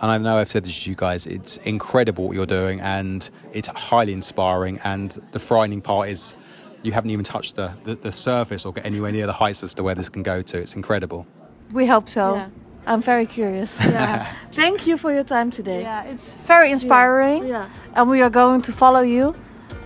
[0.00, 3.28] and I know I've said this to you guys, it's incredible what you're doing and
[3.52, 4.78] it's highly inspiring.
[4.84, 6.34] And the frightening part is
[6.82, 9.74] you haven't even touched the, the, the surface or get anywhere near the heights as
[9.74, 10.58] to where this can go to.
[10.58, 11.26] It's incredible.
[11.72, 12.34] We hope so.
[12.34, 12.48] Yeah.
[12.86, 13.80] I'm very curious.
[13.84, 14.30] Yeah.
[14.52, 15.80] Thank you for your time today.
[15.82, 17.68] Yeah, it's very inspiring, Yeah.
[17.94, 19.34] and we are going to follow you.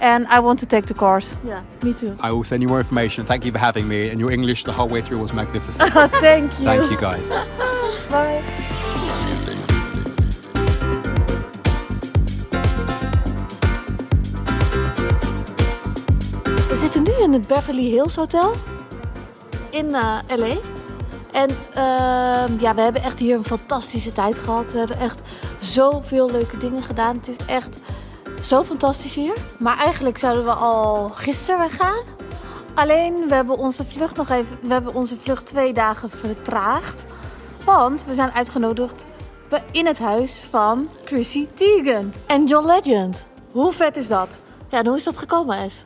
[0.00, 1.38] And I want to take the course.
[1.44, 1.62] Yeah.
[1.82, 2.16] Me too.
[2.20, 3.24] I will send you more information.
[3.24, 4.08] Thank you for having me.
[4.10, 5.92] And your English the whole way through was magnificent.
[6.20, 6.64] Thank you.
[6.64, 7.28] Thank you guys.
[8.10, 8.57] Bye.
[17.46, 18.52] Beverly Hills Hotel
[19.70, 20.54] in eh, LA.
[21.32, 24.72] En ehm, ja, we hebben echt hier een fantastische tijd gehad.
[24.72, 25.20] We hebben echt
[25.58, 27.16] zoveel leuke dingen gedaan.
[27.16, 27.78] Het is echt
[28.42, 29.34] zo fantastisch hier.
[29.58, 32.02] Maar eigenlijk zouden we al gisteren weggaan.
[32.74, 34.58] Alleen we hebben onze vlucht nog even.
[34.62, 37.04] We hebben onze vlucht twee dagen vertraagd.
[37.64, 39.04] Want we zijn uitgenodigd
[39.72, 42.14] in het huis van Chrissy Teigen.
[42.26, 43.24] En John Legend.
[43.52, 44.38] Hoe vet is dat?
[44.70, 45.84] Ja, en hoe is dat gekomen, Es?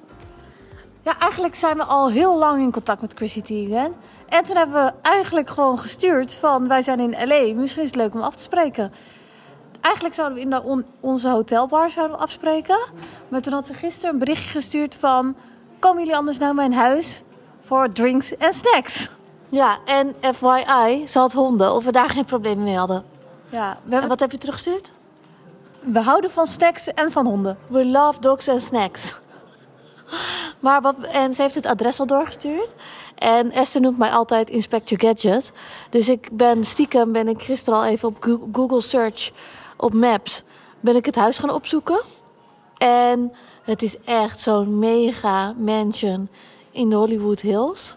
[1.02, 3.94] Ja, eigenlijk zijn we al heel lang in contact met Chrissy Teigen.
[4.28, 7.54] En toen hebben we eigenlijk gewoon gestuurd van wij zijn in LA.
[7.54, 8.92] Misschien is het leuk om af te spreken.
[9.80, 12.78] Eigenlijk zouden we in de on- onze hotelbar zouden we afspreken.
[13.28, 15.36] Maar toen had ze gisteren een berichtje gestuurd van...
[15.78, 17.22] Komen jullie anders naar mijn huis
[17.60, 19.10] voor drinks en snacks?
[19.48, 21.72] Ja, en FYI, ze had honden.
[21.72, 23.04] Of we daar geen problemen mee hadden.
[23.48, 24.92] Ja, we, En wat heb je teruggestuurd?
[25.80, 27.58] we houden van snacks en van honden.
[27.66, 29.20] We love dogs and snacks.
[30.60, 32.74] Maar wat, en ze heeft het adres al doorgestuurd.
[33.14, 35.52] En Esther noemt mij altijd Inspector Gadget.
[35.90, 39.30] Dus ik ben stiekem, ben ik gisteren al even op Goo- Google Search,
[39.76, 40.42] op Maps,
[40.80, 42.00] ben ik het huis gaan opzoeken.
[42.78, 43.32] En
[43.62, 46.28] het is echt zo'n mega mansion
[46.70, 47.96] in de Hollywood Hills.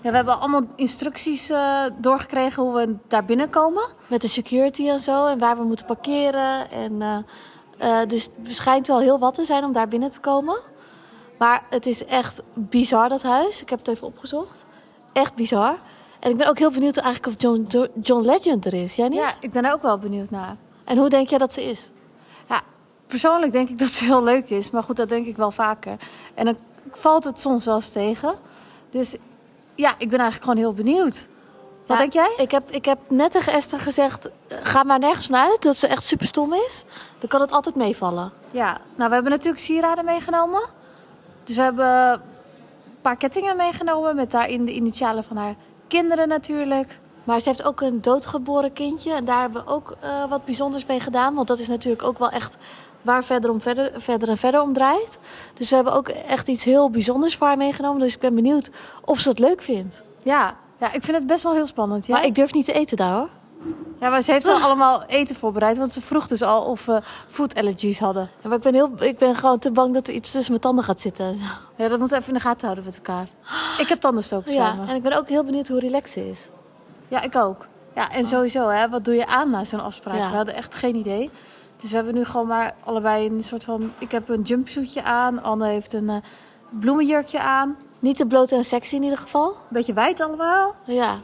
[0.00, 3.82] Ja, we hebben allemaal instructies eh, doorgekregen hoe we daar binnenkomen.
[4.06, 5.26] Met de security en zo.
[5.26, 6.70] En waar we moeten parkeren.
[6.70, 10.20] En, eh, eh, dus het schijnt wel heel wat te zijn om daar binnen te
[10.20, 10.58] komen.
[11.38, 13.62] Maar het is echt bizar, dat huis.
[13.62, 14.64] Ik heb het even opgezocht.
[15.12, 15.78] Echt bizar.
[16.20, 18.96] En ik ben ook heel benieuwd eigenlijk of John, John Legend er is.
[18.96, 19.18] Jij niet?
[19.18, 20.56] Ja, ik ben er ook wel benieuwd naar.
[20.84, 21.90] En hoe denk jij dat ze is?
[22.48, 22.62] Ja,
[23.06, 24.70] persoonlijk denk ik dat ze heel leuk is.
[24.70, 25.96] Maar goed, dat denk ik wel vaker.
[26.34, 26.56] En dan
[26.90, 28.34] valt het soms wel eens tegen.
[28.90, 29.16] Dus
[29.74, 31.26] ja, ik ben eigenlijk gewoon heel benieuwd.
[31.86, 32.34] Wat Ja, denk jij?
[32.36, 34.30] Ik heb, ik heb net tegen Esther gezegd...
[34.48, 36.84] eh, ga maar nergens van uit dat ze echt super stom is.
[37.18, 38.32] Dan kan het altijd meevallen.
[38.50, 40.62] Ja, nou we hebben natuurlijk sieraden meegenomen.
[41.46, 45.54] Dus we hebben een paar kettingen meegenomen met daarin de initialen van haar
[45.88, 46.98] kinderen natuurlijk.
[47.24, 49.12] Maar ze heeft ook een doodgeboren kindje.
[49.12, 51.34] En daar hebben we ook eh, wat bijzonders mee gedaan.
[51.34, 52.56] Want dat is natuurlijk ook wel echt
[53.02, 55.18] waar verder, om verder, verder en verder om draait.
[55.54, 58.00] Dus we hebben ook echt iets heel bijzonders voor haar meegenomen.
[58.00, 58.70] Dus ik ben benieuwd
[59.04, 60.02] of ze het leuk vindt.
[60.22, 62.06] Ja, ja ik vind het best wel heel spannend.
[62.06, 63.28] Ja, Maar ik durf niet te eten daar hoor.
[64.00, 65.78] Ja maar ze heeft al allemaal eten voorbereid.
[65.78, 68.30] Want ze vroeg dus al of we food allergies hadden.
[68.42, 70.62] Ja, maar ik ben, heel, ik ben gewoon te bang dat er iets tussen mijn
[70.62, 71.36] tanden gaat zitten.
[71.76, 73.28] Ja, dat moeten we even in de gaten houden met elkaar.
[73.78, 76.48] Ik heb tandenstokers Ja, en ik ben ook heel benieuwd hoe relaxed ze is.
[77.08, 77.66] Ja, ik ook.
[77.94, 80.16] Ja, en sowieso, hè, wat doe je aan na zo'n afspraak?
[80.16, 80.30] Ja.
[80.30, 81.30] We hadden echt geen idee.
[81.80, 83.92] Dus we hebben nu gewoon maar allebei een soort van...
[83.98, 86.16] Ik heb een jumpsuitje aan, Anne heeft een eh,
[86.70, 87.76] bloemenjurkje aan.
[87.98, 89.48] Niet te bloot en sexy in ieder geval.
[89.48, 90.74] Een beetje wijd allemaal.
[90.84, 91.18] Ja.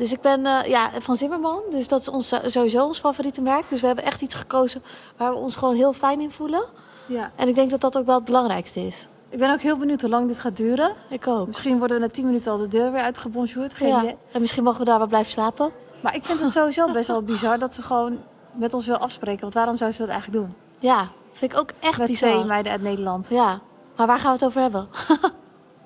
[0.00, 1.60] Dus ik ben eh, ja, van Zimmerman.
[1.70, 3.68] Dus dat is ons, sowieso ons favoriete merk.
[3.68, 4.82] Dus we hebben echt iets gekozen
[5.16, 6.64] waar we ons gewoon heel fijn in voelen.
[7.06, 7.30] Ja.
[7.36, 9.08] En ik denk dat dat ook wel het belangrijkste is.
[9.28, 10.92] Ik ben ook heel benieuwd hoe lang dit gaat duren.
[11.08, 11.46] Ik ook.
[11.46, 13.74] Misschien worden we na 10 minuten al de deur weer uitgebonjourd.
[13.74, 13.98] Geen Ja.
[14.02, 14.16] idee.
[14.32, 15.70] En misschien mogen we daar wel blijven slapen.
[16.02, 18.18] Maar ik vind het sowieso best wel bizar dat ze gewoon
[18.52, 19.40] met ons wil afspreken.
[19.40, 20.54] Want waarom zou ze dat eigenlijk doen?
[20.78, 22.30] Ja, vind ik ook echt Met bizar.
[22.32, 23.26] twee meiden uit Nederland.
[23.30, 23.60] Ja,
[23.96, 24.88] maar waar gaan we het over hebben?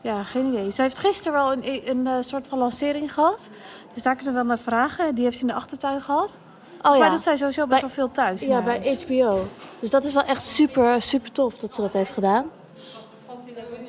[0.05, 0.71] Ja, geen idee.
[0.71, 3.49] Ze heeft gisteren wel een, een, eh, soort van lancering gehad.
[3.95, 5.15] Dus daar kunnen we wel naar vragen.
[5.15, 6.39] Die heeft ze in de achtertuin gehad.
[6.83, 8.41] Oh mij ja, doet zij sowieso best Bij- wel veel thuis.
[8.41, 9.05] ja bij huis.
[9.05, 9.47] HBO.
[9.79, 12.45] Dus dat is wel echt super, super tof dat ze dat heeft gedaan.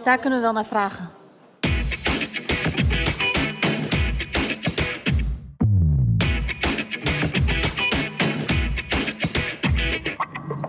[0.03, 1.09] Daar kunnen we wel naar vragen.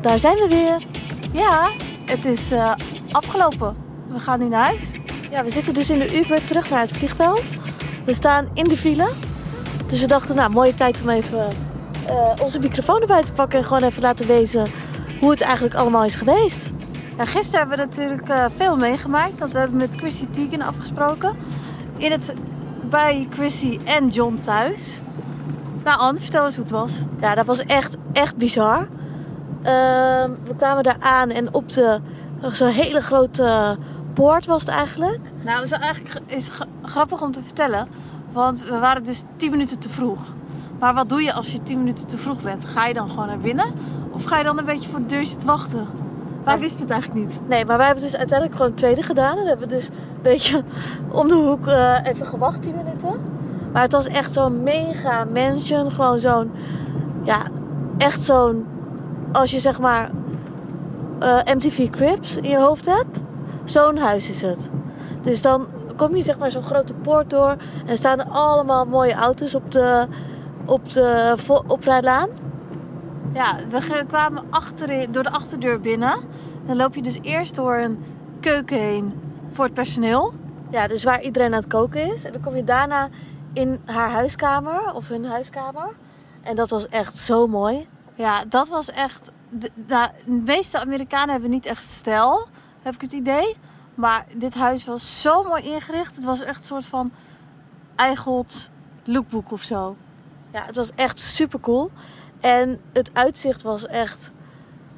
[0.01, 0.83] Daar zijn we weer.
[1.33, 1.71] Ja,
[2.05, 2.73] het is eh,
[3.13, 3.77] afgelopen.
[4.09, 4.91] We gaan nu naar huis.
[5.31, 7.51] Ja, we zitten dus in de Uber terug naar het vliegveld.
[8.07, 9.09] We staan in de file.
[9.87, 11.49] Dus we dachten, nou, mooie tijd om even
[12.07, 13.59] eh, onze microfoon erbij te pakken.
[13.59, 14.67] En gewoon even laten weten
[15.21, 16.71] hoe het eigenlijk allemaal is geweest.
[17.19, 19.39] Gisteren hebben we natuurlijk eh, veel meegemaakt.
[19.39, 21.37] Want we hebben met Chrissy Teigen afgesproken.
[21.97, 22.33] In het,
[22.91, 25.01] bij Chrissy en John thuis.
[25.85, 27.01] Nou Anne, vertel eens hoe het was.
[27.21, 28.89] Ja, dat was echt, echt bizar.
[29.63, 32.01] Ehm, we kwamen daar aan en op de
[32.53, 33.77] zo'n hele grote
[34.17, 35.21] poort was het eigenlijk.
[35.45, 37.89] Nou, het is eigenlijk is gra- grappig om te vertellen.
[38.33, 40.19] Want we waren dus 10 minuten te vroeg.
[40.79, 42.65] Maar wat doe je als je 10 minuten te vroeg bent?
[42.65, 43.73] Ga je dan gewoon naar binnen?
[44.11, 45.87] Of ga je dan een beetje voor de deur zitten wachten?
[46.45, 46.61] Wij Ja.
[46.61, 47.41] wisten het eigenlijk niet.
[47.49, 49.39] Nee, maar wij hebben dus uiteindelijk gewoon het tweede gedaan.
[49.39, 50.63] En hebben we dus een beetje
[51.21, 53.11] om de hoek eh, even gewacht, 10 minuten.
[53.73, 55.91] Maar het was echt zo'n mega mansion.
[55.91, 56.51] Gewoon zo'n,
[57.25, 57.39] ja,
[57.99, 58.67] echt zo'n,
[59.33, 60.11] als je zeg maar
[61.19, 63.19] eh, MTV Cribs in je hoofd hebt.
[63.67, 64.71] Zo'n huis is het.
[65.23, 67.57] Dus dan kom je zeg maar zo'n grote poort door.
[67.87, 70.07] En staan er allemaal mooie auto's op de,
[70.65, 71.37] op de
[71.67, 72.29] oprijlaan.
[73.33, 76.19] Ja, we kwamen achterin, door de achterdeur binnen.
[76.67, 78.05] Dan loop je dus eerst door een
[78.41, 79.15] keuken heen
[79.53, 80.33] voor het personeel.
[80.71, 82.25] Ja, dus waar iedereen aan het koken is.
[82.25, 83.09] En dan kom je daarna
[83.53, 85.89] in haar huiskamer, of hun huiskamer.
[86.43, 87.89] En dat was echt zo mooi.
[88.15, 89.31] Ja, dat was echt.
[89.49, 92.47] De, nou, de meeste Amerikanen hebben niet echt stijl,
[92.87, 93.57] heb ik het idee.
[93.95, 96.17] Maar dit huis was zo mooi ingericht.
[96.17, 97.11] Het was echt een soort van
[97.97, 98.71] Eichelt
[99.05, 99.97] lookbook of zo.
[100.53, 101.91] Ja, het was echt super cool.
[102.41, 104.31] En het uitzicht was echt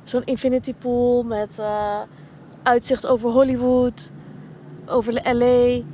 [0.05, 2.01] zo'n infinity pool met eh,
[2.63, 4.11] uitzicht over Hollywood,
[4.87, 5.85] over LA,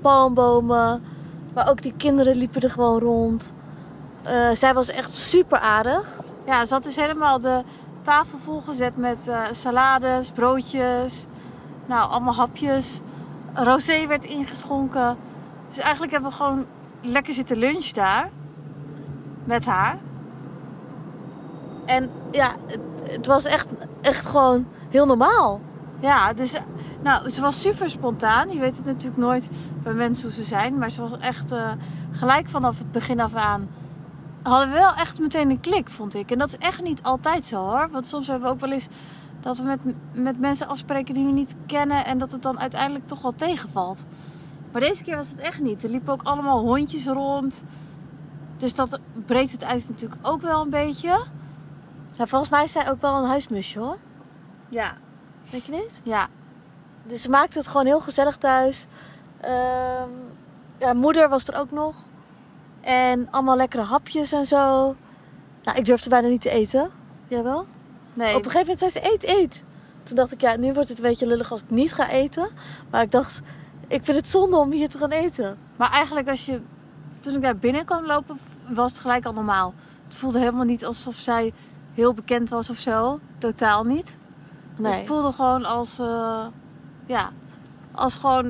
[0.00, 1.02] palmbomen.
[1.54, 3.54] Maar ook die kinderen liepen er gewoon rond.
[4.22, 6.20] Eh, zij was echt super aardig.
[6.46, 7.62] Ja, ze had dus helemaal de
[8.02, 11.26] tafel volgezet met eh, salades, broodjes,
[11.86, 13.00] nou allemaal hapjes.
[13.54, 15.16] Rosé werd ingeschonken.
[15.68, 16.64] Dus eigenlijk hebben we gewoon
[17.00, 18.30] lekker zitten lunch daar.
[19.44, 19.98] Met haar.
[21.84, 23.68] En ja, het, het was echt,
[24.00, 25.60] echt gewoon heel normaal.
[26.00, 26.54] Ja, dus
[27.02, 28.52] nou, ze was super spontaan.
[28.52, 29.48] Je weet het natuurlijk nooit
[29.82, 30.78] bij mensen hoe ze zijn.
[30.78, 31.70] Maar ze was echt eh,
[32.10, 33.68] gelijk vanaf het begin af aan.
[34.42, 36.30] Hadden we wel echt meteen een klik, vond ik.
[36.30, 37.88] En dat is echt niet altijd zo hoor.
[37.90, 38.88] Want soms hebben we ook wel eens
[39.46, 39.82] dat we met,
[40.12, 42.04] met mensen afspreken die we niet kennen.
[42.04, 44.04] En dat het dan uiteindelijk toch wel tegenvalt.
[44.72, 45.82] Maar deze keer was het echt niet.
[45.82, 47.62] Er liepen ook allemaal hondjes rond.
[48.56, 51.24] Dus dat breekt het ijs natuurlijk ook wel een beetje.
[52.12, 53.96] Ja, volgens mij is zij ook wel een huismusje hoor.
[54.68, 54.96] Ja.
[55.50, 56.00] Denk je niet?
[56.02, 56.28] Ja.
[57.02, 58.86] Dus ze maakte het gewoon heel gezellig thuis.
[59.40, 60.10] Ehm,
[60.78, 61.94] ja, moeder was er ook nog.
[62.80, 64.94] En allemaal lekkere hapjes en zo.
[65.62, 66.90] Nou, ik durfde bijna niet te eten.
[67.28, 67.66] Jij wel?
[68.16, 68.34] Nee.
[68.36, 69.62] Op een gegeven moment zei ze, eet, eet.
[70.02, 72.48] Toen dacht ik, ja, nu wordt het een beetje lullig als ik niet ga eten.
[72.90, 73.40] Maar ik dacht,
[73.88, 75.58] ik vind het zonde om hier te gaan eten.
[75.76, 76.60] Maar eigenlijk als je...
[77.20, 78.38] Toen ik daar binnen kwam lopen,
[78.68, 79.74] was het gelijk al normaal.
[80.04, 81.52] Het voelde helemaal niet alsof zij
[81.94, 83.20] heel bekend was of zo.
[83.38, 84.16] Totaal niet.
[84.76, 84.92] Nee.
[84.92, 85.98] Het voelde gewoon als...
[85.98, 86.46] eh,
[87.06, 87.30] ja,
[87.92, 88.46] als gewoon...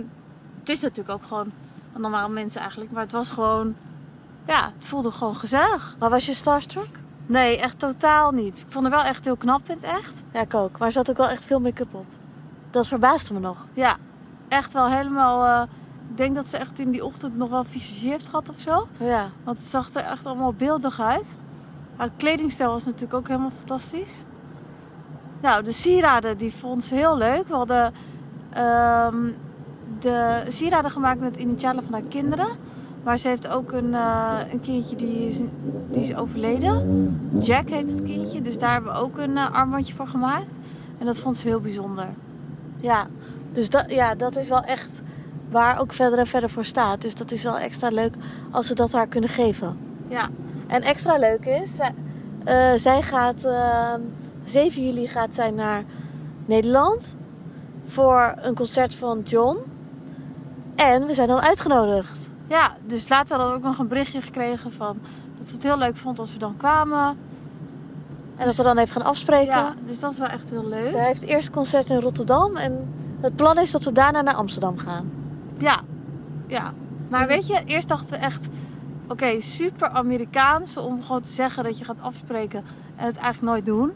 [0.60, 1.52] Het is natuurlijk ook gewoon
[1.94, 2.90] een normaal mensen eigenlijk.
[2.90, 3.76] Maar het was gewoon...
[4.46, 5.96] Ja, het voelde gewoon gezellig.
[5.98, 6.98] Maar was je starstruck?
[7.26, 8.58] Nee, echt totaal niet.
[8.58, 10.22] Ik vond het wel echt heel knap in het echt.
[10.32, 10.78] Ja, ik ook.
[10.78, 12.06] Maar er zat ook wel echt veel make-up op.
[12.70, 13.66] Dat verbaasde me nog.
[13.72, 13.96] Ja,
[14.48, 15.44] echt wel helemaal...
[15.62, 15.68] eh,
[16.10, 18.88] ik denk dat ze echt in die ochtend nog wel visagie heeft gehad of zo.
[18.98, 19.28] Ja.
[19.44, 21.34] Want het zag er echt allemaal beeldig uit.
[21.96, 24.24] Maar de kledingstijl was natuurlijk ook helemaal fantastisch.
[25.40, 27.48] Nou, de sieraden die vond ze heel leuk.
[27.48, 27.94] We hadden
[28.50, 29.32] ehm,
[30.00, 32.48] de sieraden gemaakt met initialen van haar kinderen.
[33.06, 35.40] Maar ze heeft ook een, eh, een kindje die is,
[35.90, 37.30] die is overleden.
[37.38, 38.42] Jack heet het kindje.
[38.42, 40.54] Dus daar hebben we ook een eh, armbandje voor gemaakt.
[40.98, 42.06] En dat vond ze heel bijzonder.
[42.80, 43.06] Ja.
[43.52, 45.02] Dus dat, ja, dat is wel echt
[45.50, 47.02] waar ook verder en verder voor staat.
[47.02, 48.14] Dus dat is wel extra leuk
[48.50, 49.78] als ze dat haar kunnen geven.
[50.08, 50.28] Ja,
[50.66, 51.94] En extra leuk is, zij,
[52.44, 54.00] eh, zij gaat ehm
[54.44, 55.82] 7 juli gaat zij naar
[56.46, 57.14] Nederland
[57.86, 59.58] voor een concert van John.
[60.76, 62.34] En we zijn dan uitgenodigd.
[62.46, 64.98] Ja dus later hadden we ook nog een berichtje gekregen van...
[65.38, 67.18] dat ze het heel leuk vond als we dan kwamen.
[68.36, 69.54] En dat we dan even gaan afspreken.
[69.54, 70.86] Ja, dus dat is wel echt heel leuk.
[70.86, 74.78] Zij heeft eerst concert in Rotterdam en het plan is dat we daarna naar Amsterdam
[74.78, 75.10] gaan.
[75.58, 75.80] Ja,
[76.46, 76.72] ja.
[77.08, 78.46] Maar weet je, eerst dachten we echt...
[79.08, 82.64] Oké, super Amerikaans om gewoon te zeggen dat je gaat afspreken
[82.96, 83.92] en het eigenlijk nooit doen.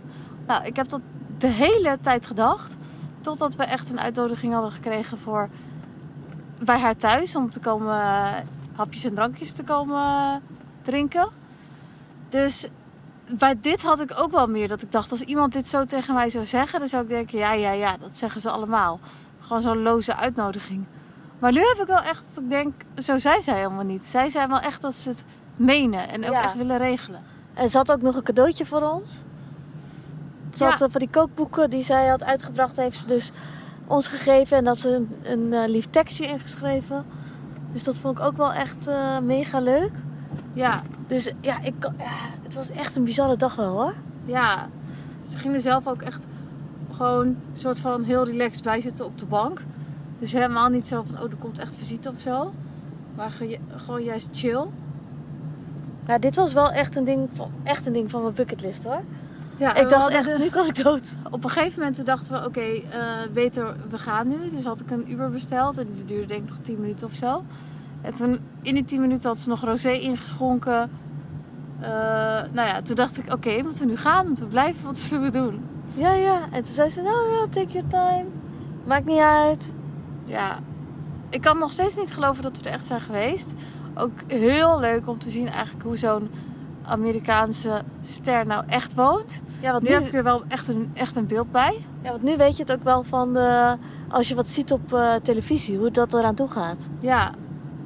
[0.47, 1.01] Nou, ik heb dat
[1.39, 2.77] de hele tijd gedacht.
[3.21, 5.49] Totdat we echt een uitnodiging hadden gekregen voor
[6.65, 8.33] bij haar thuis om te komen eh,
[8.75, 10.43] hapjes en drankjes te komen
[10.83, 11.29] drinken.
[12.29, 12.69] Dus
[13.39, 16.15] bij dit had ik ook wel meer dat ik dacht, als iemand dit zo tegen
[16.15, 19.01] mij zou zeggen, dan zou ik denken, ja, ja, ja, dat zeggen ze allemaal.
[19.41, 20.85] Gewoon zo'n loze uitnodiging.
[21.39, 24.07] Maar nu heb ik wel echt, dat ik denk, zo zei zij helemaal niet.
[24.07, 25.25] Zij zei wel echt dat ze het
[25.57, 26.43] menen en ook Ja.
[26.43, 27.23] echt willen regelen.
[27.55, 29.23] En ze had ook nog een cadeautje voor ons.
[30.55, 30.71] Ze Ja.
[30.71, 33.31] had eh, van die kookboeken die zij had uitgebracht, heeft ze dus
[33.91, 34.57] ons gegeven.
[34.57, 37.05] En dat ze een, een eh, lief tekstje ingeschreven.
[37.73, 39.93] Dus dat vond ik ook wel echt eh, mega leuk.
[40.53, 42.11] Ja, Dus ja, ik, ja,
[42.43, 43.95] het was echt een bizarre dag wel hoor.
[44.25, 44.69] ja.
[45.29, 46.23] Ze ging er zelf ook echt
[46.93, 49.63] gewoon een soort van heel relaxed bij zitten op de bank.
[50.19, 52.53] Dus helemaal niet zo van, oh, er komt echt visite of zo.
[53.17, 54.65] Maar ge- gewoon juist chill.
[56.07, 59.01] Ja, dit was wel echt een ding van, echt een ding van mijn bucketlist hoor.
[59.61, 61.17] Ja, ik dacht echt, nu kan ik dood.
[61.31, 64.51] Op een gegeven moment dachten we, oké, eh, beter, we gaan nu.
[64.51, 67.15] Dus had ik een Uber besteld en die duurde denk ik nog 10 minuten of
[67.15, 67.45] zo.
[68.01, 70.91] En toen, in die 10 minuten had ze nog rosé ingeschonken.
[71.81, 71.89] Eh,
[72.53, 74.27] nou ja, toen dacht ik, oké, moeten we nu gaan?
[74.27, 74.85] Moeten we blijven?
[74.85, 75.65] Wat zullen we doen?
[75.95, 76.41] Ja, ja.
[76.51, 78.25] En toen zei ze, nou, no, take your time.
[78.85, 79.75] Maakt niet uit.
[80.25, 80.59] Ja,
[81.29, 83.55] ik kan nog steeds niet geloven dat we er echt zijn geweest.
[83.95, 86.31] Ook heel leuk om te zien eigenlijk hoe zo'n
[86.91, 89.43] Amerikaanse ster nou echt woont.
[89.61, 91.85] Ja, want Nu nu, heb ik er wel echt een, echt een beeld bij.
[92.03, 93.77] ja, want nu weet je het ook wel van de,
[94.09, 96.89] als je wat ziet op eh, televisie, hoe dat eraan toe gaat.
[97.01, 97.31] Ja,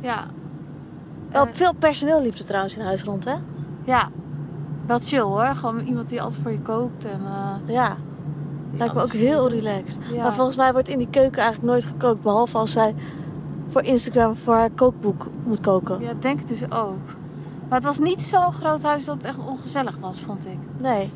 [0.00, 0.24] ja.
[1.30, 3.34] Wel, Eh, veel personeel liep er trouwens in huis rond, hè?
[3.84, 4.08] Ja,
[4.86, 5.44] wel chill hoor.
[5.54, 7.04] Gewoon iemand die altijd voor je kookt.
[7.04, 7.96] En, eh, Ja.
[8.76, 9.98] Lijkt me ook heel relaxed.
[10.12, 10.22] Ja.
[10.22, 12.22] Maar volgens mij wordt in die keuken eigenlijk nooit gekookt.
[12.22, 12.94] Behalve als zij
[13.66, 16.00] voor Instagram voor haar kookboek moet koken.
[16.00, 16.98] Ja, dat denk ik dus ook.
[17.68, 20.58] Maar het was niet zo'n groot huis dat het echt ongezellig was, vond ik.
[20.76, 21.10] Nee.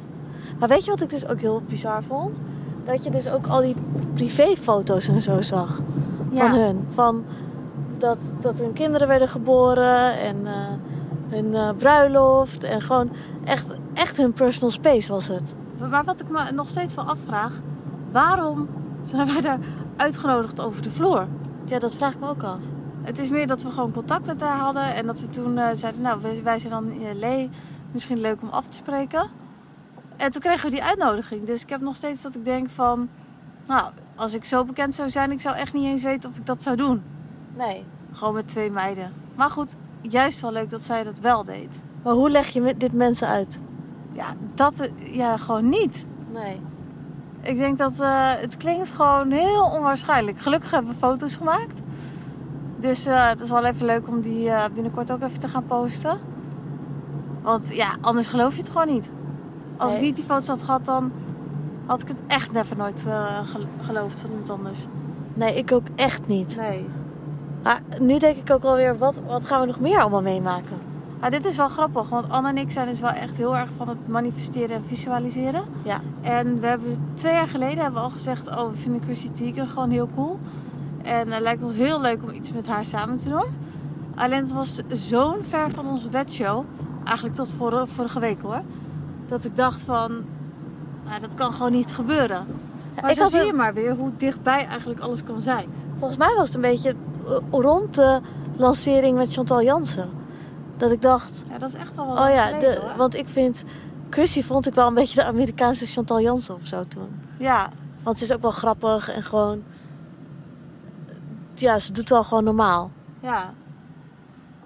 [0.59, 2.39] Maar weet je wat ik dus ook heel bizar vond?
[2.85, 3.77] Dat je dus ook al die
[4.15, 5.81] privéfoto's en zo zag.
[6.33, 6.87] Van hun.
[6.95, 7.25] Van
[7.99, 10.53] dat, dat hun kinderen werden geboren en eh,
[11.29, 12.65] hun eh, bruiloft.
[12.65, 13.11] En gewoon
[13.45, 15.55] echt, echt hun personal space was het.
[15.79, 17.61] Maar wat ik me nog steeds wel afvraag,
[18.13, 18.69] waarom
[19.03, 19.59] zijn wij daar
[19.97, 21.27] uitgenodigd over de vloer?
[21.65, 22.59] Ja, dat vraag ik me ook af.
[23.09, 25.69] Het is meer dat we gewoon contact met haar hadden en dat we toen eh,
[25.73, 27.47] zeiden, nou wij, wij zijn dan in LA,
[27.93, 29.31] misschien leuk om af te spreken.
[30.17, 31.47] En toen kregen we die uitnodiging.
[31.47, 33.09] Dus ik heb nog steeds dat ik denk van,
[33.67, 36.47] nou, als ik zo bekend zou zijn, ik zou echt niet eens weten of ik
[36.47, 37.03] dat zou doen.
[37.57, 37.85] Nee.
[38.13, 39.13] Gewoon met twee meiden.
[39.35, 41.81] Maar goed, juist wel leuk dat zij dat wel deed.
[42.03, 43.61] Maar hoe leg je dit mensen uit?
[44.13, 46.05] Ja, dat ja, gewoon niet.
[46.33, 46.61] Nee.
[47.43, 50.41] Ik denk dat eh, het klinkt gewoon heel onwaarschijnlijk.
[50.41, 51.81] Gelukkig hebben we foto's gemaakt.
[52.79, 55.65] Dus eh, het is wel even leuk om die eh, binnenkort ook even te gaan
[55.67, 56.19] posten.
[57.43, 59.11] Want ja, anders geloof je het gewoon niet.
[59.77, 60.07] Als ik Nee.
[60.07, 61.13] niet die foto's had gehad, dan
[61.87, 64.87] had ik het echt never nooit eh, gel- geloofd van iemand anders.
[65.35, 66.57] Nee, ik ook echt niet.
[66.57, 66.87] Nee.
[67.63, 70.77] Maar nu denk ik ook wel weer, wat, wat gaan we nog meer allemaal meemaken?
[71.21, 73.69] Maar dit is wel grappig, want Anne en ik zijn dus wel echt heel erg
[73.77, 75.63] van het manifesteren en visualiseren.
[75.83, 76.01] Ja.
[76.21, 79.67] En we hebben twee jaar geleden hebben we al gezegd, oh we vinden Chrissy Teigen
[79.67, 80.39] gewoon heel cool.
[81.09, 83.45] En het lijkt ons heel leuk om iets met haar samen te doen.
[84.15, 86.65] Alleen het was zo'n ver van onze bedshow,
[87.05, 88.61] eigenlijk tot vorige, vorige week hoor.
[89.29, 90.25] Dat ik dacht van,
[91.05, 92.47] nou, dat kan gewoon niet gebeuren.
[93.01, 95.67] Maar ik zo zie een- je maar weer hoe dichtbij eigenlijk alles kan zijn.
[95.97, 96.95] Volgens mij was het een beetje
[97.27, 98.21] eh, rond de
[98.57, 100.09] lancering met Chantal Jansen.
[100.77, 103.29] Dat ik dacht, Ja, dat is echt al wel oh ja, geleden, de, want ik
[103.29, 103.65] vind...
[104.11, 107.09] Chrissy vond ik wel een beetje de Amerikaanse Chantal Jansen of zo toen.
[107.39, 107.71] Ja,
[108.03, 109.63] Want ze is ook wel grappig en gewoon...
[111.61, 112.91] Ja, ze doet wel gewoon normaal.
[113.21, 113.53] ja.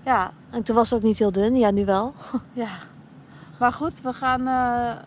[0.04, 1.56] Ja, En toen was ze ook niet heel dun.
[1.56, 2.14] Ja, nu wel.
[2.52, 2.68] Ja,
[3.58, 4.46] maar goed, we gaan.
[4.46, 5.02] eh,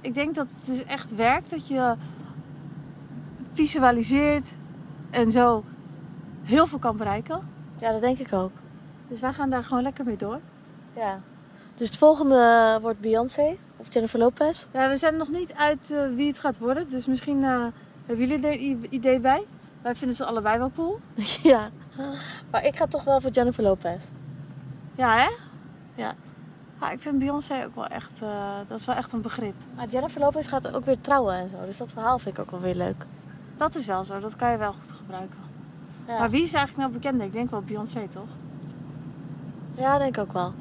[0.00, 1.94] ik denk dat het dus echt werkt dat je
[3.52, 4.54] visualiseert
[5.10, 5.64] en zo
[6.42, 7.40] heel veel kan bereiken.
[7.78, 8.50] Ja, dat denk ik ook.
[9.08, 10.38] Dus wij gaan daar gewoon lekker mee door.
[10.96, 11.20] Ja.
[11.74, 14.66] Dus het volgende wordt Beyoncé of Jennifer Lopez.
[14.72, 17.64] Ja, we zijn nog niet uit eh, wie het gaat worden, dus misschien eh,
[18.06, 18.56] hebben jullie er
[18.90, 19.46] idee bij.
[19.82, 21.00] Wij vinden ze allebei wel cool.
[21.52, 21.68] ja.
[22.50, 24.02] Maar ik ga toch wel voor Jennifer Lopez.
[24.94, 25.28] Ja, hè?
[25.94, 26.14] Ja.
[26.80, 29.54] Ja, ik vind Beyoncé ook wel echt, eh, dat is wel echt een begrip.
[29.76, 31.56] Maar Jennifer Lopez gaat ook weer trouwen en zo.
[31.64, 33.06] Dus dat verhaal vind ik ook wel weer leuk.
[33.56, 35.38] Dat is wel zo, dat kan je wel goed gebruiken.
[36.06, 37.26] Ja, Maar wie is eigenlijk nou bekender?
[37.26, 38.28] Ik denk wel Beyoncé, toch?
[39.74, 40.52] ja denk ik ook wel.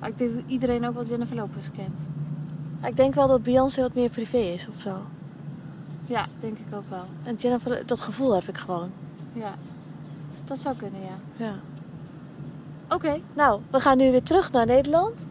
[0.00, 1.98] Maar ik denk dat iedereen ook wel Jennifer Lopez kent.
[2.84, 5.00] Ik denk wel dat Beyoncé wat meer privé is of zo.
[6.06, 7.04] Ja, denk ik ook wel.
[7.22, 8.90] En Jennifer, dat gevoel heb ik gewoon.
[9.32, 9.54] Ja,
[10.44, 11.44] dat zou kunnen, ja.
[11.44, 11.52] Ja.
[12.94, 13.20] Oké.
[13.34, 15.26] Nou, we gaan nu weer terug naar Nederland.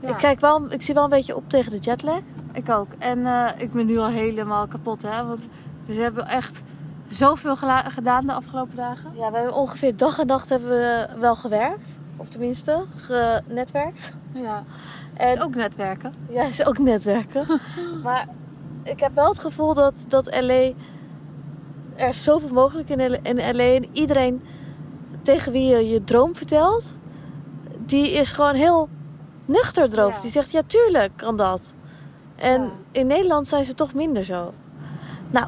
[0.00, 2.20] Ja, Ik, kijk wel, ik zie wel een beetje op tegen de jetlag.
[2.52, 2.88] ik ook.
[2.98, 5.24] En eh, ik ben nu al helemaal kapot, hè.
[5.24, 5.48] Want
[5.86, 6.60] we hebben echt
[7.08, 9.10] zoveel gedaan de afgelopen dagen.
[9.14, 11.98] Ja, we hebben ongeveer dag en nacht hebben we wel gewerkt.
[12.16, 14.12] Of tenminste, genetwerkt.
[14.32, 14.64] Ja.
[15.14, 16.14] En is ook netwerken.
[16.30, 17.46] Ja, is ook netwerken.
[18.02, 18.28] maar
[18.86, 20.70] ik heb wel het gevoel dat, dat LA...
[21.94, 23.64] Er is zoveel mogelijk in LA, in LA.
[23.64, 24.42] En iedereen
[25.22, 26.98] tegen wie je je droom vertelt...
[27.78, 28.88] Die is gewoon heel
[29.44, 30.14] nuchter erover.
[30.14, 30.20] Ja.
[30.20, 31.74] Die zegt, ja tuurlijk kan dat.
[32.36, 32.70] En Ja.
[32.92, 34.52] in Nederland zijn ze toch minder zo.
[35.30, 35.46] Nou,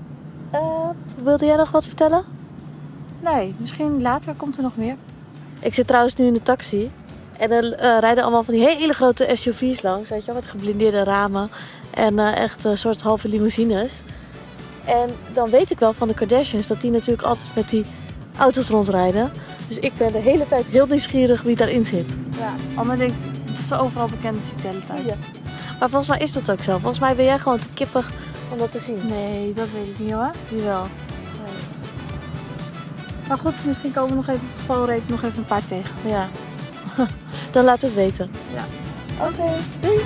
[0.50, 0.88] eh,
[1.22, 2.24] wilde jij nog wat vertellen?
[3.20, 4.96] Nee, misschien later komt er nog meer.
[5.60, 6.90] Ik zit trouwens nu in de taxi.
[7.38, 10.08] En er eh, rijden allemaal van die hele grote SUV's langs.
[10.08, 11.50] Weet je wel, met geblindeerde ramen.
[11.90, 14.00] En eh, echt een soort halve limousines.
[14.84, 17.84] En dan weet ik wel van de Kardashians dat die natuurlijk altijd met die
[18.36, 19.30] auto's rondrijden.
[19.68, 22.16] Dus ik ben de hele tijd heel nieuwsgierig wie daarin zit.
[22.38, 22.54] Ja.
[22.74, 25.04] Anne denkt dat ze overal bekend is tijd.
[25.06, 25.14] Ja.
[25.78, 26.78] Maar volgens mij is dat ook zo.
[26.78, 28.10] Volgens mij ben jij gewoon te kippig
[28.52, 29.00] om dat te zien.
[29.08, 30.30] Nee, dat weet ik niet hoor.
[30.48, 30.86] Nu wel.
[33.28, 35.94] Maar goed, misschien komen we nog even op de valreep nog even een paar tegen.
[36.06, 36.28] Ja.
[37.52, 38.30] dan laat het weten.
[38.54, 38.64] Ja.
[39.26, 40.00] Oké, doei.